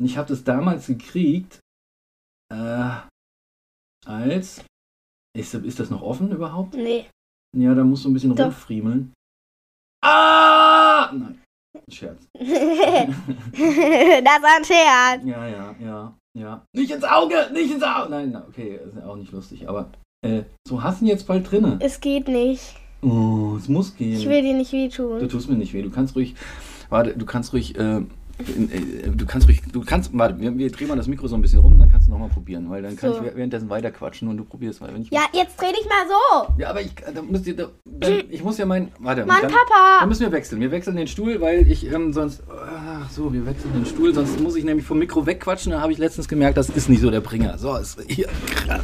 Und 0.00 0.06
ich 0.06 0.16
habe 0.16 0.28
das 0.28 0.44
damals 0.44 0.86
gekriegt, 0.86 1.58
äh, 2.54 2.90
als... 4.06 4.64
Ist, 5.36 5.52
ist 5.54 5.78
das 5.78 5.90
noch 5.90 6.02
offen 6.02 6.32
überhaupt? 6.32 6.74
Nee. 6.74 7.04
Ja, 7.56 7.74
da 7.74 7.84
musst 7.84 8.04
du 8.04 8.10
ein 8.10 8.14
bisschen 8.14 8.34
Doch. 8.34 8.46
rumfriemeln. 8.46 9.12
Ah! 10.04 11.10
Nein, 11.12 11.40
Scherz. 11.90 12.26
das 12.34 12.44
war 14.42 14.56
ein 14.56 14.64
Scherz. 14.64 15.24
Ja, 15.24 15.46
ja, 15.46 15.74
ja, 15.80 16.14
ja. 16.34 16.64
Nicht 16.74 16.90
ins 16.90 17.04
Auge, 17.04 17.50
nicht 17.52 17.72
ins 17.72 17.82
Auge. 17.82 18.10
Nein, 18.10 18.30
na, 18.32 18.44
okay, 18.46 18.78
ist 18.84 19.02
auch 19.02 19.16
nicht 19.16 19.32
lustig. 19.32 19.68
Aber 19.68 19.90
äh, 20.22 20.42
so 20.66 20.82
hast 20.82 21.00
du 21.00 21.04
ihn 21.06 21.08
jetzt 21.08 21.26
bald 21.26 21.50
drinne. 21.50 21.78
Es 21.80 22.00
geht 22.00 22.28
nicht. 22.28 22.76
Oh, 23.02 23.54
es 23.56 23.68
muss 23.68 23.96
gehen. 23.96 24.18
Ich 24.18 24.28
will 24.28 24.42
dir 24.42 24.54
nicht 24.54 24.72
Du 24.72 24.76
wehtun. 24.76 25.28
tust 25.28 25.48
mir 25.48 25.56
nicht 25.56 25.72
weh. 25.72 25.82
Du 25.82 25.90
kannst 25.90 26.16
ruhig. 26.16 26.34
Warte, 26.90 27.16
du 27.16 27.24
kannst 27.26 27.52
ruhig. 27.52 27.76
Äh, 27.78 28.02
du 28.38 29.26
kannst 29.26 29.48
ruhig. 29.48 29.62
Du 29.72 29.84
kannst. 29.84 30.16
Warte, 30.16 30.40
wir, 30.40 30.56
wir 30.56 30.70
drehen 30.70 30.88
mal 30.88 30.96
das 30.96 31.06
Mikro 31.06 31.26
so 31.26 31.34
ein 31.34 31.42
bisschen 31.42 31.58
rum, 31.60 31.78
dann 31.78 31.90
kannst 31.90 32.06
du 32.06 32.12
nochmal 32.12 32.28
probieren, 32.28 32.70
weil 32.70 32.82
dann 32.82 32.96
kann 32.96 33.12
So. 33.12 33.22
ich 33.22 33.34
währenddessen 33.34 33.68
weiter 33.68 33.90
quatschen 33.90 34.28
und 34.28 34.36
du 34.36 34.44
probierst, 34.44 34.80
ich. 35.00 35.10
Ja, 35.10 35.22
jetzt 35.32 35.60
dreh 35.60 35.72
dich 35.72 35.86
mal 35.88 36.06
so. 36.08 36.54
Ja, 36.58 36.70
aber 36.70 36.80
ich, 36.80 36.94
da 36.94 37.22
ihr, 37.44 37.56
da, 37.56 37.68
dann, 37.84 38.12
ich 38.30 38.42
muss 38.42 38.58
ja 38.58 38.66
mein. 38.66 38.88
Warte, 38.98 39.26
Mann, 39.26 39.38
dann, 39.42 39.50
Papa. 39.50 40.00
Dann 40.00 40.08
müssen 40.08 40.22
wir 40.22 40.32
wechseln. 40.32 40.60
Wir 40.60 40.70
wechseln 40.70 40.96
den 40.96 41.08
Stuhl, 41.08 41.40
weil 41.40 41.70
ich 41.70 41.90
ähm, 41.92 42.12
sonst. 42.12 42.42
Ach 42.50 43.10
so, 43.10 43.32
wir 43.32 43.44
wechseln 43.46 43.72
den 43.74 43.86
Stuhl, 43.86 44.14
sonst 44.14 44.40
muss 44.40 44.56
ich 44.56 44.64
nämlich 44.64 44.86
vom 44.86 44.98
Mikro 44.98 45.26
wegquatschen. 45.26 45.72
Da 45.72 45.80
habe 45.80 45.92
ich 45.92 45.98
letztens 45.98 46.28
gemerkt, 46.28 46.56
das 46.56 46.68
ist 46.68 46.88
nicht 46.88 47.00
so 47.00 47.10
der 47.10 47.20
Bringer. 47.20 47.58
So, 47.58 47.76
ist 47.76 47.98
hier. 48.08 48.28
krass. 48.54 48.82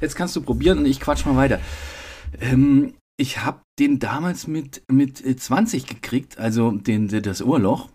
Jetzt 0.00 0.14
kannst 0.14 0.36
du 0.36 0.40
probieren 0.40 0.78
und 0.78 0.86
ich 0.86 1.00
quatsch 1.00 1.26
mal 1.26 1.36
weiter. 1.36 1.60
Ähm, 2.40 2.94
ich 3.16 3.44
habe 3.44 3.60
den 3.78 3.98
damals 3.98 4.46
mit, 4.46 4.82
mit 4.90 5.24
äh, 5.24 5.36
20 5.36 5.86
gekriegt, 5.86 6.38
also 6.38 6.70
den, 6.70 7.08
den, 7.08 7.22
das 7.22 7.42
Ohrloch. 7.42 7.88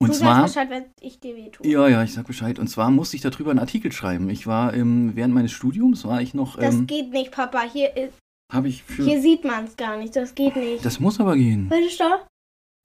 Und 0.00 0.10
du 0.10 0.14
zwar. 0.14 0.36
sagst 0.48 0.54
Bescheid, 0.54 0.70
wenn 0.70 0.84
ich 1.00 1.18
dir 1.20 1.34
wehtue. 1.36 1.66
Ja, 1.66 1.88
ja, 1.88 2.02
ich 2.04 2.12
sag 2.14 2.26
Bescheid. 2.26 2.58
Und 2.58 2.68
zwar 2.68 2.90
musste 2.90 3.16
ich 3.16 3.22
darüber 3.22 3.50
einen 3.50 3.58
Artikel 3.60 3.90
schreiben. 3.92 4.30
Ich 4.30 4.46
war 4.46 4.72
ähm, 4.74 5.12
während 5.14 5.34
meines 5.34 5.52
Studiums 5.52 6.04
war 6.04 6.20
ich 6.22 6.34
noch. 6.34 6.56
Das 6.56 6.74
Ähm, 6.74 6.86
geht 6.86 7.10
nicht, 7.10 7.32
Papa. 7.32 7.62
Hier, 7.72 7.96
ist- 7.96 8.14
habe 8.52 8.68
ich 8.68 8.82
für. 8.82 9.04
hier 9.04 9.20
sieht 9.20 9.44
man 9.44 9.64
es 9.64 9.76
gar 9.76 9.96
nicht. 9.98 10.14
Das 10.16 10.34
geht 10.34 10.56
nicht. 10.56 10.84
das 10.84 11.00
muss 11.00 11.20
aber 11.20 11.34
gehen. 11.36 11.68
Bitte 11.68 11.90
stopp. 11.90 12.26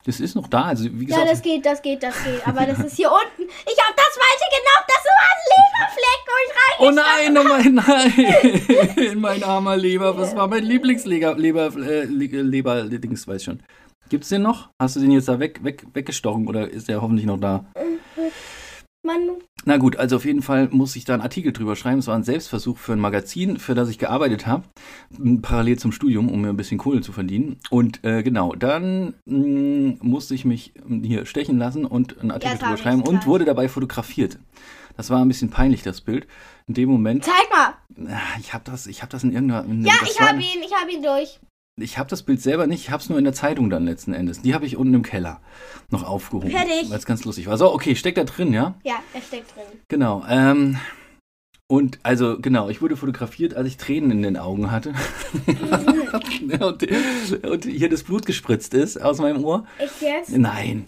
Das 0.06 0.20
ist 0.20 0.36
noch 0.36 0.48
da. 0.48 0.64
Also 0.64 0.84
wie 0.86 1.06
Ja, 1.08 1.16
gesagt. 1.20 1.32
das 1.32 1.42
geht, 1.42 1.66
das 1.66 1.82
geht, 1.82 2.04
das 2.04 2.16
geht. 2.26 2.46
Aber 2.46 2.66
das 2.66 2.78
ist 2.80 2.98
hier 2.98 3.10
unten. 3.10 3.44
Ich 3.44 3.78
hab 3.80 3.96
das 3.96 4.20
falsche 4.20 4.50
genommen. 4.58 4.86
Das 4.88 5.04
war 5.06 5.20
ein 5.30 5.42
Leberfleck, 5.54 6.22
wo 6.28 6.36
ich. 6.44 6.54
Oh 6.80 6.92
nein, 6.92 7.38
oh 7.38 7.44
mein, 7.48 7.74
nein! 9.08 9.20
mein 9.22 9.44
armer 9.44 9.78
Leber, 9.78 10.18
was 10.18 10.36
war 10.36 10.48
mein 10.50 10.64
Lieblingsleber, 10.66 11.36
Leber, 11.38 11.68
äh, 11.78 12.04
Le- 12.06 12.42
Leber, 12.42 12.84
Dings, 12.84 13.26
weiß 13.28 13.44
schon. 13.46 13.62
Gibt's 14.10 14.30
den 14.30 14.42
noch? 14.44 14.70
Hast 14.82 14.96
du 14.96 15.00
den 15.00 15.12
jetzt 15.12 15.28
da 15.28 15.40
weg, 15.40 15.64
weg, 15.64 15.86
weggestochen 15.94 16.48
oder 16.48 16.70
ist 16.70 16.88
der 16.88 17.02
hoffentlich 17.02 17.26
noch 17.26 17.40
da? 17.40 17.66
Mann, 19.06 19.32
Na 19.66 19.76
gut, 19.78 19.98
also 19.98 20.16
auf 20.16 20.24
jeden 20.24 20.42
Fall 20.42 20.70
muss 20.72 20.96
ich 20.96 21.04
da 21.04 21.14
einen 21.14 21.24
Artikel 21.24 21.52
drüber 21.52 21.76
schreiben. 21.76 22.00
Es 22.00 22.08
war 22.08 22.16
ein 22.16 22.24
Selbstversuch 22.24 22.78
für 22.78 22.94
ein 22.94 23.00
Magazin, 23.02 23.58
für 23.58 23.76
das 23.76 23.90
ich 23.90 24.00
gearbeitet 24.00 24.48
habe, 24.48 24.64
parallel 25.42 25.78
zum 25.78 25.92
Studium, 25.92 26.30
um 26.30 26.40
mir 26.42 26.50
ein 26.50 26.56
bisschen 26.58 26.78
Kohle 26.78 27.02
zu 27.02 27.12
verdienen. 27.12 27.58
Und 27.70 28.04
äh, 28.06 28.24
genau, 28.24 28.54
dann 28.56 29.16
mh, 29.26 29.98
musste 30.02 30.36
ich 30.36 30.46
mich 30.46 30.74
hier 30.88 31.26
stechen 31.26 31.58
lassen 31.58 31.86
und 31.86 32.18
einen 32.20 32.32
Artikel 32.32 32.56
Ja, 32.58 32.62
drüber 32.66 32.78
schreiben 32.78 33.02
und 33.02 33.26
wurde 33.26 33.44
dabei 33.44 33.68
fotografiert. 33.68 34.40
Das 34.96 35.10
war 35.10 35.20
ein 35.22 35.28
bisschen 35.28 35.50
peinlich, 35.50 35.82
das 35.82 36.00
Bild. 36.02 36.26
In 36.68 36.76
dem 36.76 36.88
Moment, 36.90 37.26
zeig 37.26 37.50
mal. 37.52 37.74
Ah, 38.10 38.40
ich 38.40 38.54
habe 38.54 38.64
das, 38.64 38.88
ich 38.88 39.02
habe 39.02 39.12
das 39.12 39.24
in 39.26 39.34
irgendeiner. 39.34 39.66
In 39.66 39.84
Ja, 39.84 39.94
ich 40.04 40.18
war- 40.20 40.30
hab 40.30 40.36
ihn, 40.38 40.62
ich 40.64 40.72
hab 40.74 40.90
ihn 40.90 41.02
durch. 41.04 41.40
Ich 41.80 41.98
habe 41.98 42.10
das 42.10 42.24
Bild 42.24 42.42
selber 42.42 42.68
nicht, 42.68 42.82
ich 42.82 42.92
habe 42.92 43.02
es 43.02 43.10
nur 43.10 43.18
in 43.18 43.24
der 43.24 43.34
Zeitung 43.34 43.70
dann 43.70 43.86
letzten 43.86 44.14
Endes. 44.14 44.42
Die 44.42 44.54
habe 44.54 44.66
ich 44.66 44.78
unten 44.78 44.94
im 44.94 45.04
Keller 45.04 45.42
noch 45.90 46.04
aufgehoben. 46.04 46.52
Fertig. 46.52 46.90
Weil 46.90 46.98
es 46.98 47.06
ganz 47.06 47.26
lustig 47.26 47.48
war. 47.48 47.58
So, 47.58 47.74
okay, 47.74 47.96
steckt 47.96 48.18
da 48.18 48.24
drin, 48.24 48.54
ja? 48.54 48.76
Ja, 48.84 48.96
er 49.14 49.22
steckt 49.22 49.56
drin. 49.56 49.64
Genau. 49.88 50.24
Ähm, 50.30 50.78
und 51.68 52.00
also, 52.04 52.38
genau, 52.40 52.70
ich 52.70 52.82
wurde 52.82 52.96
fotografiert, 52.96 53.56
als 53.56 53.68
ich 53.68 53.78
Tränen 53.78 54.12
in 54.12 54.22
den 54.22 54.38
Augen 54.38 54.70
hatte. 54.70 54.94
und, 56.60 56.88
und 57.44 57.66
hier 57.66 57.90
das 57.90 58.04
Blut 58.04 58.28
gespritzt 58.28 58.76
ist 58.76 59.02
aus 59.02 59.18
meinem 59.18 59.44
Ohr. 59.44 59.66
Echt 59.80 60.02
jetzt? 60.02 60.38
Nein. 60.38 60.86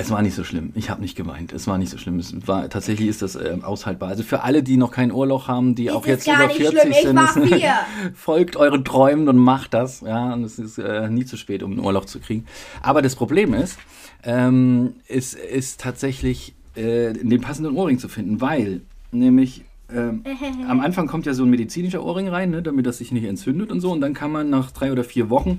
Es 0.00 0.12
war 0.12 0.22
nicht 0.22 0.36
so 0.36 0.44
schlimm. 0.44 0.70
Ich 0.76 0.90
habe 0.90 1.00
nicht 1.00 1.16
geweint. 1.16 1.52
Es 1.52 1.66
war 1.66 1.76
nicht 1.76 1.90
so 1.90 1.98
schlimm. 1.98 2.20
Es 2.20 2.32
war 2.46 2.68
tatsächlich 2.68 3.08
ist 3.08 3.20
das 3.20 3.34
ähm, 3.34 3.64
aushaltbar. 3.64 4.08
Also 4.08 4.22
für 4.22 4.44
alle, 4.44 4.62
die 4.62 4.76
noch 4.76 4.92
kein 4.92 5.10
Ohrloch 5.10 5.48
haben, 5.48 5.74
die 5.74 5.86
Ist 5.86 5.92
auch 5.92 6.02
es 6.06 6.24
jetzt 6.24 6.28
über 6.28 6.46
nicht 6.46 6.56
40 6.56 6.78
schlimm. 6.78 6.90
Ich 6.92 7.30
sind, 7.32 7.50
ist- 7.52 7.64
folgt 8.14 8.54
euren 8.56 8.84
Träumen 8.84 9.28
und 9.28 9.38
macht 9.38 9.74
das. 9.74 10.02
Ja, 10.02 10.34
und 10.34 10.44
es 10.44 10.60
ist 10.60 10.78
äh, 10.78 11.10
nie 11.10 11.24
zu 11.24 11.36
spät, 11.36 11.64
um 11.64 11.72
ein 11.72 11.80
Ohrloch 11.80 12.04
zu 12.04 12.20
kriegen. 12.20 12.44
Aber 12.80 13.02
das 13.02 13.16
Problem 13.16 13.52
ist, 13.54 13.76
ähm, 14.22 14.94
ist, 15.08 15.34
ist 15.34 15.80
tatsächlich 15.80 16.54
äh, 16.76 17.12
den 17.14 17.40
passenden 17.40 17.74
Ohrring 17.76 17.98
zu 17.98 18.08
finden, 18.08 18.40
weil 18.40 18.82
nämlich 19.10 19.64
ähm, 19.92 20.22
am 20.68 20.78
Anfang 20.78 21.08
kommt 21.08 21.26
ja 21.26 21.34
so 21.34 21.42
ein 21.42 21.50
medizinischer 21.50 22.04
Ohrring 22.04 22.28
rein, 22.28 22.50
ne, 22.50 22.62
damit 22.62 22.86
das 22.86 22.98
sich 22.98 23.10
nicht 23.10 23.24
entzündet 23.24 23.72
und 23.72 23.80
so. 23.80 23.90
Und 23.90 24.00
dann 24.00 24.14
kann 24.14 24.30
man 24.30 24.48
nach 24.48 24.70
drei 24.70 24.92
oder 24.92 25.02
vier 25.02 25.28
Wochen 25.28 25.58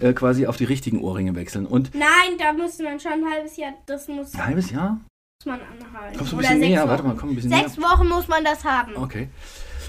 äh, 0.00 0.12
quasi 0.12 0.46
auf 0.46 0.56
die 0.56 0.64
richtigen 0.64 1.00
Ohrringe 1.00 1.34
wechseln. 1.34 1.66
Und 1.66 1.94
Nein, 1.94 2.38
da 2.38 2.52
muss 2.52 2.78
man 2.78 2.98
schon 3.00 3.12
ein 3.12 3.30
halbes 3.30 3.56
Jahr, 3.56 3.72
das 3.86 4.08
muss, 4.08 4.34
ein 4.34 4.46
halbes 4.46 4.70
Jahr? 4.70 5.00
muss 5.40 5.46
man 5.46 5.60
anhalten. 5.60 6.18
Kommst 6.18 6.32
du 6.32 6.36
ein 6.36 6.40
bisschen 6.40 6.60
sechs 6.60 6.68
näher? 6.68 6.80
Wochen. 6.82 6.88
Warte 6.90 7.02
mal, 7.04 7.16
komm 7.16 7.28
ein 7.30 7.34
bisschen 7.34 7.50
Sechs 7.50 7.78
Wochen 7.78 8.08
muss 8.08 8.28
man 8.28 8.44
das 8.44 8.64
haben. 8.64 8.96
Okay. 8.96 9.28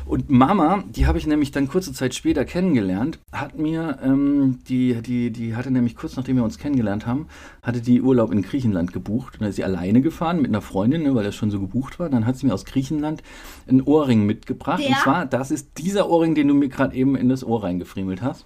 Und 0.06 0.30
Mama, 0.30 0.84
die 0.88 1.08
habe 1.08 1.18
ich 1.18 1.26
nämlich 1.26 1.52
dann 1.52 1.68
kurze 1.68 1.92
Zeit 1.92 2.14
später 2.14 2.46
kennengelernt, 2.46 3.18
hat 3.32 3.58
mir, 3.58 3.98
ähm, 4.04 4.60
die, 4.70 5.02
die, 5.02 5.32
die 5.32 5.56
hatte 5.56 5.72
nämlich 5.72 5.96
kurz 5.96 6.16
nachdem 6.16 6.36
wir 6.36 6.44
uns 6.44 6.60
kennengelernt 6.60 7.08
haben, 7.08 7.28
hatte 7.64 7.82
die 7.82 8.04
Urlaub 8.04 8.32
in 8.32 8.44
Griechenland 8.44 8.94
gebucht. 8.94 9.36
Und 9.36 9.42
dann 9.42 9.50
ist 9.50 9.56
sie 9.56 9.64
alleine 9.64 10.02
gefahren 10.02 10.42
mit 10.42 10.52
einer 10.52 10.62
Freundin, 10.62 11.02
ne, 11.02 11.16
weil 11.16 11.24
das 11.24 11.34
schon 11.34 11.50
so 11.50 11.60
gebucht 11.60 12.00
war. 12.00 12.10
Dann 12.10 12.28
hat 12.28 12.38
sie 12.38 12.46
mir 12.46 12.54
aus 12.54 12.66
Griechenland 12.66 13.24
einen 13.68 13.82
Ohrring 13.82 14.28
mitgebracht. 14.28 14.80
Und 14.80 14.90
Der? 14.90 14.98
zwar, 14.98 15.26
das 15.26 15.50
ist 15.50 15.80
dieser 15.80 16.08
Ohrring, 16.08 16.36
den 16.36 16.50
du 16.50 16.54
mir 16.54 16.70
gerade 16.70 16.96
eben 16.96 17.16
in 17.16 17.28
das 17.28 17.44
Ohr 17.44 17.64
reingefriemelt 17.64 18.22
hast. 18.22 18.46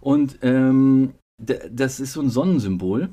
Und 0.00 0.38
ähm, 0.42 1.14
das 1.38 2.00
ist 2.00 2.12
so 2.12 2.20
ein 2.20 2.30
Sonnensymbol. 2.30 3.08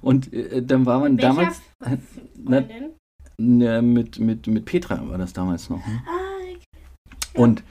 Und 0.00 0.32
äh, 0.32 0.62
dann 0.62 0.86
war 0.86 1.00
man 1.00 1.16
Welcher 1.16 1.28
damals 1.28 1.62
na, 1.78 2.62
Freundin? 2.62 2.90
ne, 3.38 3.82
mit, 3.82 4.18
mit, 4.18 4.46
mit 4.46 4.64
Petra 4.64 5.08
war 5.08 5.18
das 5.18 5.32
damals 5.32 5.70
noch. 5.70 5.78
Ne? 5.86 6.02
Ah, 6.06 7.40
Und, 7.40 7.64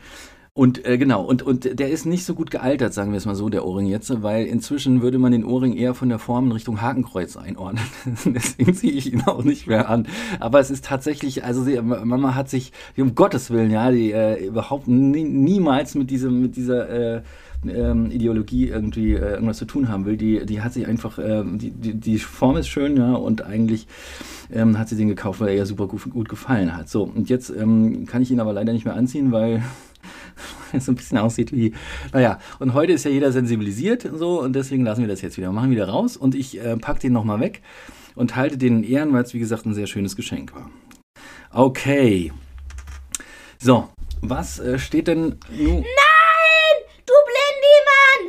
und 0.56 0.86
äh, 0.86 0.98
genau, 0.98 1.24
und, 1.24 1.42
und 1.42 1.80
der 1.80 1.90
ist 1.90 2.06
nicht 2.06 2.26
so 2.26 2.36
gut 2.36 2.52
gealtert, 2.52 2.94
sagen 2.94 3.12
wir 3.12 3.18
es 3.18 3.26
mal 3.26 3.36
so, 3.36 3.50
der 3.50 3.66
Ohrring 3.66 3.88
jetzt, 3.88 4.22
weil 4.22 4.46
inzwischen 4.46 5.02
würde 5.02 5.18
man 5.20 5.32
den 5.32 5.46
Ohrring 5.46 5.74
eher 5.74 5.94
von 5.94 6.10
der 6.10 6.20
Form 6.20 6.46
in 6.48 6.52
Richtung 6.52 6.82
Hakenkreuz 6.82 7.38
einordnen. 7.38 7.84
Deswegen 8.26 8.74
ziehe 8.74 8.94
ich 8.94 9.12
ihn 9.14 9.22
auch 9.22 9.44
nicht 9.44 9.68
mehr 9.68 9.90
an. 9.90 10.08
Aber 10.40 10.60
es 10.60 10.70
ist 10.70 10.86
tatsächlich, 10.86 11.44
also 11.44 11.64
sie, 11.64 11.82
Mama 11.82 12.36
hat 12.36 12.50
sich, 12.50 12.72
um 12.98 13.16
Gottes 13.16 13.52
Willen, 13.52 13.72
ja, 13.72 13.90
die 13.92 14.12
äh, 14.12 14.46
überhaupt 14.46 14.88
nie, 14.88 15.24
niemals 15.24 15.96
mit 15.96 16.10
diesem, 16.12 16.42
mit 16.42 16.56
dieser 16.56 16.90
äh, 17.18 17.22
ähm, 17.68 18.12
Ideologie 18.12 18.68
irgendwie 18.68 19.14
äh, 19.14 19.34
irgendwas 19.34 19.58
zu 19.58 19.66
tun 19.66 19.90
haben 19.90 20.06
will. 20.06 20.18
Die, 20.18 20.46
die 20.46 20.62
hat 20.62 20.74
sich 20.74 20.88
einfach, 20.88 21.20
ähm, 21.20 21.58
die, 21.58 21.72
die, 21.72 21.94
die 21.96 22.20
Form 22.20 22.58
ist 22.58 22.68
schön, 22.68 22.98
ja, 22.98 23.14
und 23.14 23.44
eigentlich 23.44 23.88
ähm, 24.52 24.78
hat 24.78 24.90
sie 24.90 24.96
den 24.96 25.08
gekauft, 25.08 25.40
weil 25.40 25.50
er 25.50 25.56
ihr 25.56 25.66
super 25.66 25.88
gut, 25.88 26.10
gut 26.10 26.30
gefallen 26.30 26.76
hat. 26.76 26.90
So, 26.90 27.04
und 27.04 27.30
jetzt 27.30 27.50
ähm, 27.50 28.06
kann 28.06 28.22
ich 28.22 28.32
ihn 28.32 28.40
aber 28.40 28.54
leider 28.54 28.74
nicht 28.74 28.86
mehr 28.86 28.96
anziehen, 28.96 29.32
weil 29.32 29.64
er 30.74 30.82
so 30.82 30.92
ein 30.92 30.96
bisschen 30.96 31.18
aussieht 31.18 31.52
wie, 31.52 31.74
naja, 32.12 32.40
und 32.60 32.74
heute 32.74 32.94
ist 32.94 33.06
ja 33.06 33.12
jeder 33.12 33.32
sensibilisiert 33.32 34.06
und 34.06 34.18
so, 34.18 34.42
und 34.42 34.54
deswegen 34.54 34.84
lassen 34.84 35.02
wir 35.02 35.08
das 35.08 35.22
jetzt 35.22 35.38
wieder. 35.38 35.52
Machen 35.52 35.72
wieder 35.72 35.88
raus 35.88 36.18
und 36.18 36.36
ich 36.36 36.60
äh, 36.60 36.78
pack 36.78 37.00
den 37.00 37.14
nochmal 37.14 37.40
weg 37.40 37.62
und 38.16 38.36
halte 38.36 38.58
den 38.58 38.84
in 38.84 38.90
Ehren, 38.90 39.14
weil 39.14 39.24
es 39.24 39.34
wie 39.34 39.40
gesagt 39.40 39.66
ein 39.66 39.74
sehr 39.74 39.88
schönes 39.88 40.16
Geschenk 40.16 40.54
war. 40.54 40.70
Okay. 41.52 42.32
So, 43.60 43.90
was 44.22 44.60
äh, 44.60 44.80
steht 44.80 45.08
denn 45.08 45.36
nun? 45.52 45.82
Nein! 45.82 46.13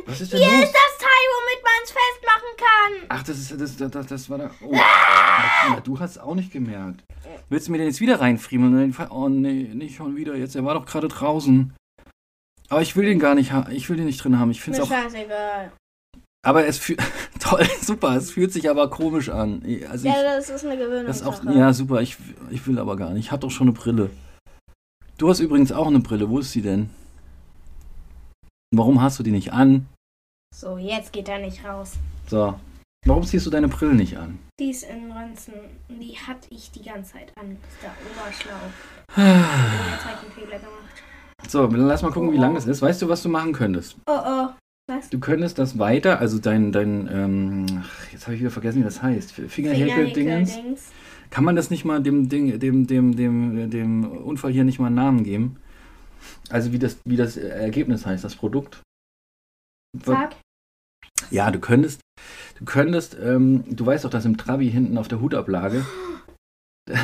Was 0.05 0.21
ist 0.21 0.33
denn 0.33 0.39
Hier 0.41 0.51
los? 0.51 0.63
ist 0.65 0.73
das 0.73 0.97
Teil, 0.99 1.25
womit 1.35 1.63
man 1.63 1.83
es 1.83 1.91
festmachen 1.91 2.57
kann. 2.57 3.05
Ach, 3.09 3.23
das 3.23 3.37
ist 3.39 3.51
das, 3.59 3.77
das, 3.77 3.91
das, 3.91 4.07
das 4.07 4.29
war 4.29 4.37
da. 4.37 4.51
Oh. 4.63 4.71
Na, 5.69 5.79
du 5.79 5.99
hast 5.99 6.11
es 6.11 6.17
auch 6.17 6.35
nicht 6.35 6.51
gemerkt. 6.51 7.03
Willst 7.49 7.67
du 7.67 7.71
mir 7.71 7.79
den 7.79 7.87
jetzt 7.87 8.01
wieder 8.01 8.21
reinfriemeln? 8.21 8.95
Oh 9.09 9.29
nee, 9.29 9.69
nicht 9.73 9.95
schon 9.95 10.15
wieder 10.15 10.35
jetzt. 10.35 10.55
Er 10.55 10.65
war 10.65 10.75
doch 10.75 10.85
gerade 10.85 11.07
draußen. 11.07 11.73
Aber 12.69 12.81
ich 12.81 12.95
will 12.95 13.05
den 13.05 13.19
gar 13.19 13.35
nicht 13.35 13.51
haben. 13.51 13.71
Ich 13.71 13.89
will 13.89 13.97
den 13.97 14.05
nicht 14.05 14.23
drin 14.23 14.39
haben. 14.39 14.51
Ich 14.51 14.61
finde 14.61 14.79
es 14.79 14.85
auch. 14.85 14.89
scheißegal. 14.89 15.71
Aber 16.45 16.65
es 16.67 16.77
fühlt. 16.77 17.01
Toll, 17.39 17.67
super. 17.81 18.15
Es 18.15 18.31
fühlt 18.31 18.53
sich 18.53 18.69
aber 18.69 18.89
komisch 18.89 19.29
an. 19.29 19.61
Also 19.89 20.07
ich, 20.07 20.13
Ja, 20.13 20.23
das 20.23 20.49
ist 20.49 20.65
eine 20.65 21.03
das 21.03 21.17
ist 21.21 21.27
auch. 21.27 21.43
Ja, 21.45 21.73
super. 21.73 22.01
Ich, 22.01 22.17
ich 22.49 22.65
will 22.67 22.79
aber 22.79 22.95
gar 22.95 23.11
nicht. 23.11 23.25
Ich 23.25 23.31
habe 23.31 23.41
doch 23.41 23.51
schon 23.51 23.67
eine 23.67 23.75
Brille. 23.77 24.09
Du 25.17 25.29
hast 25.29 25.39
übrigens 25.39 25.71
auch 25.71 25.87
eine 25.87 25.99
Brille. 25.99 26.29
Wo 26.29 26.39
ist 26.39 26.51
sie 26.51 26.61
denn? 26.61 26.89
Warum 28.71 29.01
hast 29.01 29.19
du 29.19 29.23
die 29.23 29.31
nicht 29.31 29.53
an? 29.53 29.87
So, 30.57 30.77
jetzt 30.77 31.11
geht 31.11 31.27
er 31.27 31.39
nicht 31.39 31.65
raus. 31.65 31.97
So. 32.27 32.57
Warum 33.05 33.23
ziehst 33.23 33.45
du 33.45 33.49
deine 33.49 33.67
Brille 33.67 33.93
nicht 33.93 34.17
an? 34.17 34.39
Die 34.57 34.69
ist 34.69 34.83
in 34.83 35.11
Ranzen. 35.11 35.53
Die 35.89 36.17
hatte 36.17 36.47
ich 36.49 36.71
die 36.71 36.81
ganze 36.81 37.11
Zeit 37.11 37.33
an. 37.37 37.57
Das 37.61 37.73
ist 37.73 37.83
der 37.83 37.91
Oberschlau. 38.09 38.55
Ah. 39.17 39.91
Jetzt 39.91 40.05
habe 40.05 40.13
ich 40.15 40.23
einen 40.23 40.31
Fehler 40.31 40.59
gemacht. 40.59 41.49
So, 41.49 41.65
lass 41.65 42.03
mal 42.03 42.11
gucken, 42.11 42.31
wie 42.31 42.37
lang 42.37 42.55
das 42.55 42.67
ist. 42.67 42.81
Weißt 42.81 43.01
du, 43.01 43.09
was 43.09 43.21
du 43.21 43.27
machen 43.27 43.51
könntest? 43.51 43.97
Oh 44.07 44.17
oh. 44.25 44.47
Was? 44.87 45.09
Du 45.09 45.19
könntest 45.19 45.59
das 45.59 45.77
weiter, 45.77 46.19
also 46.19 46.39
dein, 46.39 46.71
dein 46.71 47.09
ähm, 47.11 47.65
ach, 47.81 48.13
jetzt 48.13 48.25
habe 48.25 48.35
ich 48.35 48.39
wieder 48.39 48.51
vergessen, 48.51 48.79
wie 48.79 48.85
das 48.85 49.03
heißt. 49.03 49.33
Fingerhäkel-Dingens. 49.33 50.57
Kann 51.31 51.43
man 51.43 51.57
das 51.57 51.69
nicht 51.69 51.83
mal 51.83 52.01
dem 52.01 52.29
Ding, 52.29 52.57
dem, 52.59 52.87
dem, 52.87 53.17
dem, 53.17 53.69
dem 53.69 54.05
Unfall 54.05 54.53
hier 54.53 54.63
nicht 54.63 54.79
mal 54.79 54.87
einen 54.87 54.95
Namen 54.95 55.23
geben? 55.25 55.57
Also 56.49 56.71
wie 56.71 56.79
das, 56.79 56.97
wie 57.03 57.17
das 57.17 57.35
Ergebnis 57.35 58.05
heißt, 58.05 58.23
das 58.23 58.35
Produkt? 58.37 58.81
Sag. 60.05 60.35
Ja, 61.31 61.51
du 61.51 61.59
könntest, 61.59 62.01
du 62.59 62.65
könntest, 62.65 63.17
ähm, 63.21 63.63
du 63.69 63.85
weißt 63.85 64.05
doch, 64.05 64.09
dass 64.09 64.25
im 64.25 64.37
Trabi 64.37 64.69
hinten 64.69 64.97
auf 64.97 65.07
der 65.07 65.21
Hutablage 65.21 65.85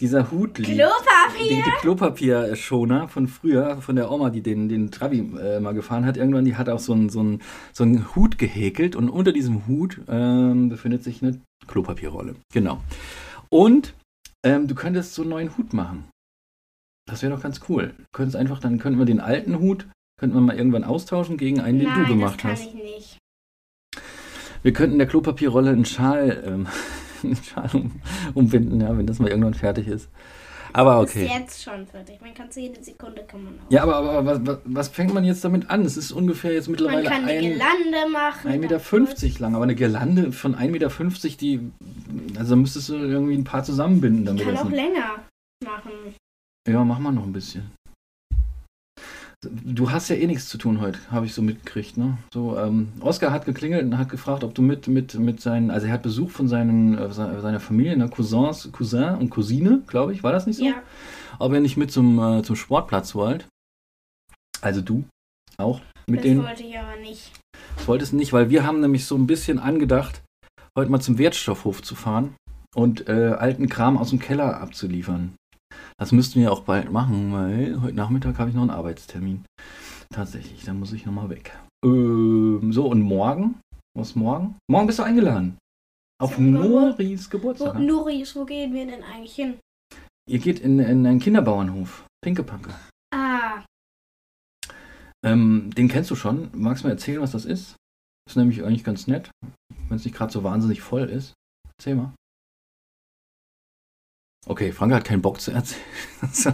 dieser 0.00 0.30
Hut 0.30 0.58
liegt. 0.58 0.70
Die, 0.70 0.74
Klopapier. 0.76 1.64
die 1.64 1.70
Klopapierschoner 1.80 3.08
von 3.08 3.28
früher, 3.28 3.80
von 3.80 3.96
der 3.96 4.10
Oma, 4.10 4.30
die 4.30 4.42
den, 4.42 4.68
den 4.68 4.90
Trabi 4.90 5.20
äh, 5.40 5.60
mal 5.60 5.72
gefahren 5.72 6.04
hat, 6.04 6.16
irgendwann, 6.16 6.44
die 6.44 6.56
hat 6.56 6.68
auch 6.68 6.78
so 6.80 6.92
einen 6.92 7.08
so 7.08 7.20
einen- 7.20 7.40
so 7.72 7.84
einen 7.84 8.14
Hut 8.14 8.38
gehäkelt 8.38 8.96
und 8.96 9.08
unter 9.08 9.32
diesem 9.32 9.66
Hut 9.66 10.00
ähm, 10.08 10.68
befindet 10.68 11.02
sich 11.04 11.22
eine 11.22 11.40
Klopapierrolle. 11.66 12.34
Genau. 12.52 12.80
Und 13.48 13.94
ähm, 14.44 14.66
du 14.68 14.74
könntest 14.74 15.14
so 15.14 15.22
einen 15.22 15.30
neuen 15.30 15.56
Hut 15.56 15.72
machen. 15.72 16.04
Das 17.06 17.22
wäre 17.22 17.34
doch 17.34 17.42
ganz 17.42 17.60
cool. 17.68 17.94
Du 17.96 18.04
könntest 18.12 18.36
einfach, 18.36 18.58
dann 18.60 18.78
könnten 18.78 18.98
wir 18.98 19.06
den 19.06 19.20
alten 19.20 19.58
Hut, 19.58 19.86
könnten 20.18 20.34
wir 20.36 20.40
mal 20.40 20.56
irgendwann 20.56 20.84
austauschen 20.84 21.36
gegen 21.36 21.60
einen, 21.60 21.78
den 21.78 21.88
Nein, 21.88 22.02
du 22.04 22.08
gemacht 22.08 22.34
das 22.36 22.42
kann 22.42 22.50
hast. 22.52 22.66
ich 22.66 22.74
nicht. 22.74 23.13
Wir 24.64 24.72
könnten 24.72 24.96
der 24.96 25.06
Klopapierrolle 25.06 25.70
einen 25.70 25.84
Schal, 25.84 26.42
ähm, 26.46 26.66
einen 27.22 27.36
Schal 27.36 27.68
um, 27.74 27.92
umbinden, 28.32 28.80
ja, 28.80 28.96
wenn 28.96 29.06
das 29.06 29.18
mal 29.18 29.28
irgendwann 29.28 29.52
fertig 29.52 29.86
ist. 29.86 30.08
Aber 30.72 31.00
okay. 31.00 31.26
Ist 31.26 31.32
jetzt 31.32 31.62
schon 31.62 31.86
fertig. 31.86 32.18
Man 32.20 32.32
kann 32.32 32.48
es 32.48 32.56
jede 32.56 32.82
Sekunde 32.82 33.22
kann 33.28 33.44
man 33.44 33.52
auch. 33.52 33.70
Ja, 33.70 33.82
aber, 33.82 33.96
aber 33.96 34.24
was, 34.24 34.40
was, 34.44 34.58
was 34.64 34.88
fängt 34.88 35.12
man 35.12 35.22
jetzt 35.22 35.44
damit 35.44 35.68
an? 35.68 35.84
Es 35.84 35.98
ist 35.98 36.12
ungefähr 36.12 36.52
jetzt 36.54 36.66
man 36.66 36.72
mittlerweile 36.72 37.08
kann 37.08 37.24
eine 37.24 37.32
ein, 37.32 37.40
Girlande 37.42 38.10
machen. 38.10 38.50
1,50 38.50 38.58
Meter 39.26 39.40
lang, 39.40 39.54
aber 39.54 39.64
eine 39.64 39.74
Girlande 39.74 40.32
von 40.32 40.56
1,50 40.56 40.68
Meter, 40.70 40.88
die, 41.38 41.60
also 42.38 42.56
müsstest 42.56 42.88
du 42.88 42.94
irgendwie 42.94 43.34
ein 43.34 43.44
paar 43.44 43.62
zusammenbinden, 43.64 44.22
Ich 44.22 44.26
damit 44.26 44.44
kann 44.44 44.54
das 44.54 44.64
auch 44.64 44.70
länger 44.70 45.24
machen. 45.62 45.92
Ja, 46.66 46.82
mach 46.82 46.98
mal 46.98 47.12
noch 47.12 47.24
ein 47.24 47.32
bisschen. 47.32 47.70
Du 49.64 49.90
hast 49.90 50.08
ja 50.08 50.16
eh 50.16 50.26
nichts 50.26 50.48
zu 50.48 50.58
tun 50.58 50.80
heute, 50.80 50.98
habe 51.10 51.26
ich 51.26 51.34
so 51.34 51.42
mitgekriegt, 51.42 51.96
ne? 51.96 52.18
So, 52.32 52.58
ähm, 52.58 52.88
Oskar 53.00 53.30
hat 53.32 53.44
geklingelt 53.44 53.84
und 53.84 53.98
hat 53.98 54.08
gefragt, 54.08 54.44
ob 54.44 54.54
du 54.54 54.62
mit, 54.62 54.88
mit, 54.88 55.14
mit 55.14 55.40
seinen, 55.40 55.70
also 55.70 55.86
er 55.86 55.92
hat 55.94 56.02
Besuch 56.02 56.30
von 56.30 56.48
seinen, 56.48 56.96
äh, 56.98 57.10
se- 57.12 57.40
seiner 57.40 57.60
Familie, 57.60 57.96
ne? 57.96 58.08
Cousins, 58.08 58.70
Cousin 58.72 59.16
und 59.16 59.30
Cousine, 59.30 59.82
glaube 59.86 60.12
ich, 60.12 60.22
war 60.22 60.32
das 60.32 60.46
nicht 60.46 60.58
so? 60.58 60.64
Ja. 60.64 60.74
Ob 61.38 61.52
ihr 61.52 61.60
nicht 61.60 61.76
mit 61.76 61.90
zum, 61.90 62.18
äh, 62.18 62.42
zum 62.42 62.56
Sportplatz 62.56 63.14
wollt. 63.14 63.46
Also 64.60 64.80
du 64.80 65.04
auch 65.58 65.80
mit 66.08 66.20
das 66.20 66.24
denen. 66.24 66.42
wollte 66.42 66.62
ich 66.62 66.78
aber 66.78 66.96
nicht. 67.00 67.30
Ich 67.78 67.88
wollte 67.88 68.04
es 68.04 68.12
nicht, 68.12 68.32
weil 68.32 68.50
wir 68.50 68.64
haben 68.66 68.80
nämlich 68.80 69.04
so 69.06 69.16
ein 69.16 69.26
bisschen 69.26 69.58
angedacht, 69.58 70.22
heute 70.78 70.90
mal 70.90 71.00
zum 71.00 71.18
Wertstoffhof 71.18 71.82
zu 71.82 71.94
fahren 71.94 72.34
und 72.74 73.08
äh, 73.08 73.34
alten 73.38 73.68
Kram 73.68 73.96
aus 73.98 74.10
dem 74.10 74.18
Keller 74.18 74.60
abzuliefern. 74.60 75.34
Das 75.96 76.12
müssten 76.12 76.40
wir 76.40 76.52
auch 76.52 76.60
bald 76.60 76.90
machen, 76.90 77.32
weil 77.32 77.80
heute 77.80 77.94
Nachmittag 77.94 78.38
habe 78.38 78.50
ich 78.50 78.54
noch 78.56 78.62
einen 78.62 78.70
Arbeitstermin. 78.70 79.44
Tatsächlich, 80.12 80.64
da 80.64 80.74
muss 80.74 80.92
ich 80.92 81.06
nochmal 81.06 81.30
weg. 81.30 81.56
Ähm, 81.84 82.72
so, 82.72 82.86
und 82.86 83.00
morgen? 83.02 83.60
Was 83.96 84.16
morgen? 84.16 84.56
Morgen 84.68 84.86
bist 84.86 84.98
du 84.98 85.04
eingeladen. 85.04 85.56
Auf 86.20 86.36
Wo, 86.38 86.94
Geburtstag. 87.30 87.78
Nuris, 87.78 88.34
wo 88.34 88.44
gehen 88.44 88.72
wir 88.74 88.86
denn 88.86 89.02
eigentlich 89.04 89.34
hin? 89.34 89.58
Ihr 90.28 90.38
geht 90.38 90.60
in, 90.60 90.78
in 90.80 91.06
einen 91.06 91.20
Kinderbauernhof. 91.20 92.06
Pinkepacke. 92.22 92.74
Ah, 93.14 93.62
Ähm, 95.24 95.70
den 95.76 95.88
kennst 95.88 96.10
du 96.10 96.16
schon. 96.16 96.50
Magst 96.54 96.82
du 96.82 96.88
mir 96.88 96.94
erzählen, 96.94 97.20
was 97.20 97.32
das 97.32 97.44
ist? 97.44 97.76
Ist 98.28 98.36
nämlich 98.36 98.64
eigentlich 98.64 98.84
ganz 98.84 99.06
nett, 99.06 99.30
wenn 99.88 99.96
es 99.96 100.04
nicht 100.04 100.16
gerade 100.16 100.32
so 100.32 100.42
wahnsinnig 100.42 100.80
voll 100.80 101.04
ist. 101.04 101.34
Erzähl 101.78 101.94
mal. 101.94 102.12
Okay, 104.46 104.72
Frank 104.72 104.92
hat 104.92 105.04
keinen 105.04 105.22
Bock 105.22 105.40
zu 105.40 105.52
erzählen. 105.52 105.82
so. 106.32 106.50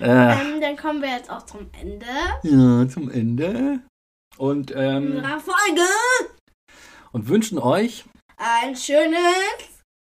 äh, 0.00 0.40
Ähm, 0.40 0.60
dann 0.60 0.76
kommen 0.76 1.00
wir 1.02 1.10
jetzt 1.10 1.30
auch 1.30 1.44
zum 1.46 1.68
Ende 1.80 2.06
ja, 2.42 2.88
zum 2.88 3.10
Ende. 3.10 3.80
Und, 4.38 4.72
ähm, 4.74 5.16
unserer 5.16 5.40
Folge. 5.40 5.86
und 7.12 7.28
wünschen 7.28 7.58
euch 7.58 8.04
Ein 8.36 8.76
schönes 8.76 9.18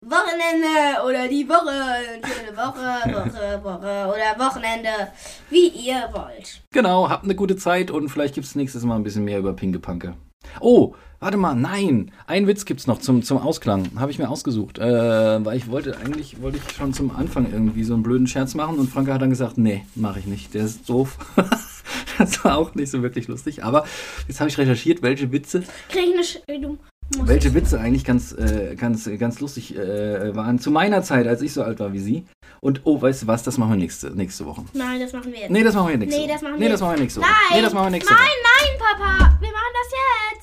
Wochenende 0.04 1.02
oder 1.06 1.28
die 1.28 1.48
Woche. 1.48 1.70
Eine 1.70 2.26
schöne 2.26 2.56
Woche, 2.56 3.14
Woche, 3.14 3.64
Woche 3.64 4.06
oder 4.06 4.44
Wochenende, 4.44 5.12
wie 5.50 5.68
ihr 5.68 6.08
wollt. 6.12 6.62
Genau, 6.72 7.08
habt 7.08 7.24
eine 7.24 7.34
gute 7.34 7.56
Zeit 7.56 7.90
und 7.90 8.08
vielleicht 8.08 8.34
gibt 8.34 8.46
es 8.46 8.54
nächstes 8.54 8.84
Mal 8.84 8.96
ein 8.96 9.02
bisschen 9.04 9.24
mehr 9.24 9.38
über 9.38 9.54
Pinke 9.54 9.78
Panke. 9.78 10.16
Oh, 10.60 10.94
warte 11.20 11.36
mal, 11.36 11.54
nein, 11.54 12.10
ein 12.26 12.46
Witz 12.46 12.64
gibt's 12.64 12.86
noch 12.86 13.00
zum, 13.00 13.22
zum 13.22 13.38
Ausklang. 13.38 13.88
Habe 13.96 14.10
ich 14.10 14.18
mir 14.18 14.28
ausgesucht. 14.28 14.78
Äh, 14.78 15.44
weil 15.44 15.56
ich 15.56 15.70
wollte, 15.70 15.96
eigentlich 15.98 16.40
wollte 16.42 16.58
ich 16.58 16.74
schon 16.74 16.92
zum 16.92 17.14
Anfang 17.14 17.50
irgendwie 17.50 17.84
so 17.84 17.94
einen 17.94 18.02
blöden 18.02 18.26
Scherz 18.26 18.54
machen 18.54 18.78
und 18.78 18.90
Franka 18.90 19.14
hat 19.14 19.22
dann 19.22 19.30
gesagt, 19.30 19.58
nee, 19.58 19.84
mache 19.94 20.20
ich 20.20 20.26
nicht, 20.26 20.54
der 20.54 20.64
ist 20.64 20.88
doof. 20.88 21.18
das 22.18 22.44
war 22.44 22.58
auch 22.58 22.74
nicht 22.74 22.90
so 22.90 23.02
wirklich 23.02 23.28
lustig. 23.28 23.64
Aber 23.64 23.84
jetzt 24.26 24.40
habe 24.40 24.50
ich 24.50 24.58
recherchiert, 24.58 25.02
welche 25.02 25.32
Witze, 25.32 25.62
Krieg 25.88 26.04
ich 26.08 26.14
eine 26.14 26.24
Sch 26.24 26.38
du 26.62 26.78
welche 27.16 27.54
Witze 27.54 27.80
eigentlich 27.80 28.04
ganz, 28.04 28.32
äh, 28.32 28.74
ganz, 28.76 29.08
ganz 29.18 29.40
lustig 29.40 29.76
äh, 29.76 30.34
waren 30.36 30.58
zu 30.58 30.70
meiner 30.70 31.02
Zeit, 31.02 31.26
als 31.26 31.40
ich 31.40 31.52
so 31.52 31.62
alt 31.62 31.80
war 31.80 31.92
wie 31.92 31.98
sie. 32.00 32.26
Und 32.60 32.82
oh, 32.84 33.00
weißt 33.00 33.22
du 33.22 33.26
was, 33.28 33.42
das 33.42 33.56
machen 33.56 33.70
wir 33.70 33.76
nächste, 33.76 34.10
nächste 34.10 34.44
Woche. 34.44 34.64
Nein, 34.74 35.00
das 35.00 35.12
machen 35.12 35.32
wir 35.32 35.40
jetzt. 35.40 35.50
Nee, 35.50 35.62
das 35.62 35.74
machen 35.74 35.88
wir 35.88 35.96
nächste 35.96 36.20
Nee, 36.20 36.26
das 36.28 36.42
machen 36.42 36.54
nee, 36.56 36.60
wir 36.62 36.70
das 36.70 36.80
machen 36.80 36.96
wir 36.96 37.00
nächste 37.00 37.20
Woche. 37.20 37.30
Nein, 37.30 37.58
Nee, 37.58 37.62
das 37.62 37.72
machen 37.72 37.86
wir 37.86 37.90
nächste 37.90 38.12
nein, 38.12 38.22
Woche. 38.22 38.30
nein, 38.58 38.98
Papa. 38.98 39.38
Wir 39.40 39.48
machen 39.50 39.57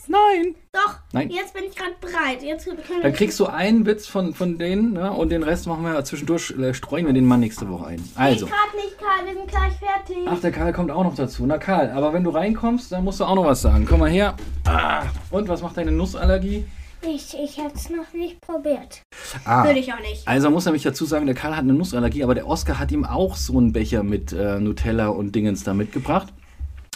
Nein. 0.07 0.55
Doch. 0.71 0.95
Nein. 1.13 1.29
Jetzt 1.29 1.53
bin 1.53 1.63
ich 1.65 1.75
gerade 1.75 1.95
bereit. 2.01 2.43
Jetzt 2.43 2.65
können 2.65 2.77
wir 2.77 3.01
Dann 3.01 3.13
kriegst 3.13 3.39
du 3.39 3.45
einen 3.45 3.85
Witz 3.85 4.07
von, 4.07 4.33
von 4.33 4.57
denen 4.57 4.93
ne? 4.93 5.11
und 5.11 5.29
den 5.29 5.43
Rest 5.43 5.67
machen 5.67 5.83
wir 5.83 6.03
zwischendurch, 6.03 6.51
äh, 6.51 6.73
streuen 6.73 7.05
wir 7.05 7.13
den 7.13 7.25
mal 7.25 7.37
nächste 7.37 7.69
Woche 7.69 7.87
ein. 7.87 8.09
Also. 8.15 8.45
Ich 8.45 8.51
gerade 8.51 8.75
nicht, 8.75 8.97
Karl. 8.97 9.25
Wir 9.25 9.33
sind 9.33 9.47
gleich 9.47 9.73
fertig. 9.73 10.17
Ach, 10.27 10.39
der 10.39 10.51
Karl 10.51 10.73
kommt 10.73 10.91
auch 10.91 11.03
noch 11.03 11.15
dazu. 11.15 11.45
Na 11.45 11.57
Karl, 11.57 11.91
aber 11.91 12.13
wenn 12.13 12.23
du 12.23 12.29
reinkommst, 12.29 12.91
dann 12.91 13.03
musst 13.03 13.19
du 13.19 13.25
auch 13.25 13.35
noch 13.35 13.45
was 13.45 13.61
sagen. 13.61 13.85
Komm 13.87 14.01
mal 14.01 14.09
her. 14.09 14.35
Ah. 14.65 15.03
Und 15.31 15.47
was 15.47 15.61
macht 15.61 15.77
deine 15.77 15.91
Nussallergie? 15.91 16.65
Ich, 17.07 17.37
ich 17.37 17.59
habe 17.59 17.73
es 17.75 17.89
noch 17.89 18.13
nicht 18.13 18.41
probiert. 18.41 19.03
Ah. 19.43 19.63
Würde 19.63 19.79
ich 19.79 19.93
auch 19.93 19.99
nicht. 19.99 20.27
Also 20.27 20.49
muss 20.49 20.65
nämlich 20.65 20.83
dazu 20.83 21.05
sagen, 21.05 21.25
der 21.25 21.35
Karl 21.35 21.55
hat 21.55 21.63
eine 21.63 21.73
Nussallergie, 21.73 22.23
aber 22.23 22.33
der 22.33 22.47
Oskar 22.47 22.79
hat 22.79 22.91
ihm 22.91 23.05
auch 23.05 23.35
so 23.35 23.57
einen 23.57 23.73
Becher 23.73 24.03
mit 24.03 24.33
äh, 24.33 24.59
Nutella 24.59 25.09
und 25.09 25.35
Dingens 25.35 25.63
da 25.63 25.73
mitgebracht. 25.73 26.33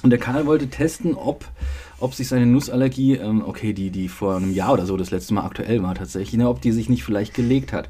Und 0.01 0.09
der 0.09 0.19
Karl 0.19 0.45
wollte 0.45 0.69
testen, 0.69 1.13
ob, 1.13 1.45
ob 1.99 2.13
sich 2.13 2.27
seine 2.27 2.45
Nussallergie, 2.45 3.15
ähm, 3.15 3.43
okay, 3.45 3.73
die, 3.73 3.89
die 3.89 4.07
vor 4.07 4.35
einem 4.35 4.53
Jahr 4.53 4.73
oder 4.73 4.85
so 4.85 4.97
das 4.97 5.11
letzte 5.11 5.33
Mal 5.33 5.45
aktuell 5.45 5.83
war 5.83 5.95
tatsächlich, 5.95 6.37
ne, 6.37 6.49
ob 6.49 6.61
die 6.61 6.71
sich 6.71 6.89
nicht 6.89 7.03
vielleicht 7.03 7.33
gelegt 7.33 7.73
hat. 7.73 7.89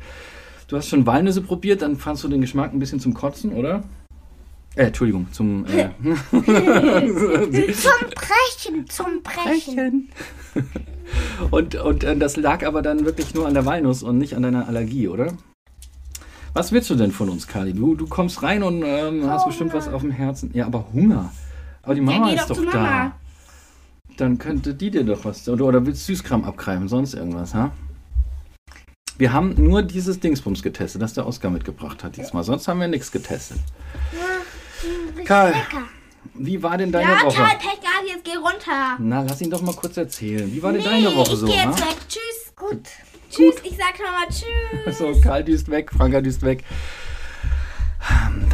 Du 0.68 0.78
hast 0.78 0.88
schon 0.88 1.06
Walnüsse 1.06 1.42
probiert, 1.42 1.82
dann 1.82 1.96
fandst 1.98 2.24
du 2.24 2.28
den 2.28 2.42
Geschmack 2.42 2.74
ein 2.74 2.80
bisschen 2.80 3.00
zum 3.00 3.14
Kotzen, 3.14 3.54
oder? 3.54 3.84
Äh, 4.76 4.86
Entschuldigung, 4.86 5.28
zum 5.32 5.66
äh, 5.66 5.90
Zum 7.74 8.10
Brechen, 8.16 8.88
zum 8.88 9.24
Brechen. 9.24 10.10
und, 11.52 11.76
und 11.76 12.04
äh, 12.04 12.16
das 12.16 12.38
lag 12.38 12.66
aber 12.66 12.82
dann 12.82 13.04
wirklich 13.06 13.34
nur 13.34 13.48
an 13.48 13.56
der 13.56 13.66
Walnuss 13.66 14.04
und 14.04 14.18
nicht 14.18 14.36
an 14.36 14.44
deiner 14.44 14.68
Allergie, 14.68 15.08
oder? 15.08 15.34
Was 16.54 16.72
willst 16.72 16.90
du 16.90 16.96
denn 16.96 17.12
von 17.12 17.30
uns, 17.30 17.48
Kali? 17.48 17.74
Du, 17.74 17.96
du 17.96 18.08
kommst 18.08 18.44
rein 18.44 18.64
und 18.64 18.84
ähm, 18.86 19.30
hast 19.30 19.46
bestimmt 19.46 19.74
was 19.74 19.88
auf 19.88 20.02
dem 20.02 20.12
Herzen. 20.12 20.52
Ja, 20.54 20.66
aber 20.66 20.86
Hunger. 20.94 21.32
Aber 21.84 21.96
die 21.96 22.02
Mama 22.02 22.30
geh 22.30 22.36
ist 22.36 22.50
doch 22.50 22.58
doch 22.58 22.72
da. 22.72 23.14
Dann 24.20 24.38
könnte 24.38 24.74
die 24.74 24.92
dir 24.92 25.04
doch 25.06 25.24
was. 25.24 25.48
Oder, 25.48 25.64
oder 25.66 25.86
willst 25.86 26.02
du 26.08 26.14
Süßkram 26.14 26.44
abgreifen, 26.44 26.90
sonst 26.90 27.14
irgendwas, 27.14 27.54
ha? 27.54 27.72
Wir 29.18 29.32
haben 29.34 29.54
nur 29.58 29.82
dieses 29.82 30.20
Dingsbums 30.20 30.62
getestet, 30.62 31.02
das 31.02 31.14
der 31.14 31.26
Oskar 31.26 31.52
mitgebracht 31.52 32.04
hat 32.04 32.18
diesmal. 32.18 32.44
Sonst 32.44 32.68
haben 32.68 32.80
wir 32.82 32.88
nichts 32.88 33.12
getestet. 33.12 33.60
Ja, 34.12 35.24
Karl, 35.26 35.52
lecker. 35.52 35.84
Wie 36.34 36.62
war 36.62 36.78
denn 36.78 36.92
deine 36.92 37.12
Ja, 37.12 37.24
Woche? 37.24 37.36
Karl, 37.38 37.58
Pech 37.58 37.80
gehabt, 37.80 38.06
jetzt 38.08 38.24
geh 38.26 38.36
runter. 38.36 38.98
Na, 39.00 39.22
lass 39.24 39.42
ihn 39.42 39.50
doch 39.50 39.62
mal 39.62 39.74
kurz 39.74 39.96
erzählen. 39.98 40.52
Wie 40.54 40.62
war 40.62 40.72
denn 40.74 40.82
Nee, 40.82 41.04
deine 41.04 41.16
Woche 41.16 41.34
ich 41.34 41.40
so? 41.40 41.46
geh 41.48 41.54
ha? 41.58 41.70
jetzt 41.70 41.80
weg. 41.82 41.98
Tschüss. 42.10 42.56
Gut. 42.56 42.88
Tschüss, 43.30 43.56
ich 43.64 43.78
sag 43.78 43.94
nochmal 44.00 44.28
Tschüss. 44.86 44.98
So, 44.98 45.14
Karl 45.22 45.44
düst 45.46 45.70
weg, 45.70 45.92
Franka 45.96 46.20
düst 46.22 46.42
weg. 46.42 46.64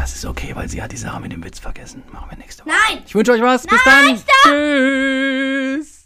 Das 0.05 0.13
ist 0.13 0.23
okay, 0.23 0.51
weil 0.53 0.69
sie 0.69 0.83
hat 0.83 0.91
die 0.91 0.97
Sache 0.97 1.19
mit 1.19 1.31
dem 1.31 1.43
Witz 1.43 1.57
vergessen. 1.57 2.03
Machen 2.11 2.29
wir 2.29 2.37
nächste 2.37 2.63
Woche. 2.63 2.75
Nein! 2.89 3.01
Ich 3.07 3.15
wünsche 3.15 3.31
euch 3.31 3.41
was. 3.41 3.63
Bis 3.65 3.79
Nein, 3.83 4.05
dann. 4.05 4.17
Stopp. 4.17 4.51
Tschüss. 5.81 6.03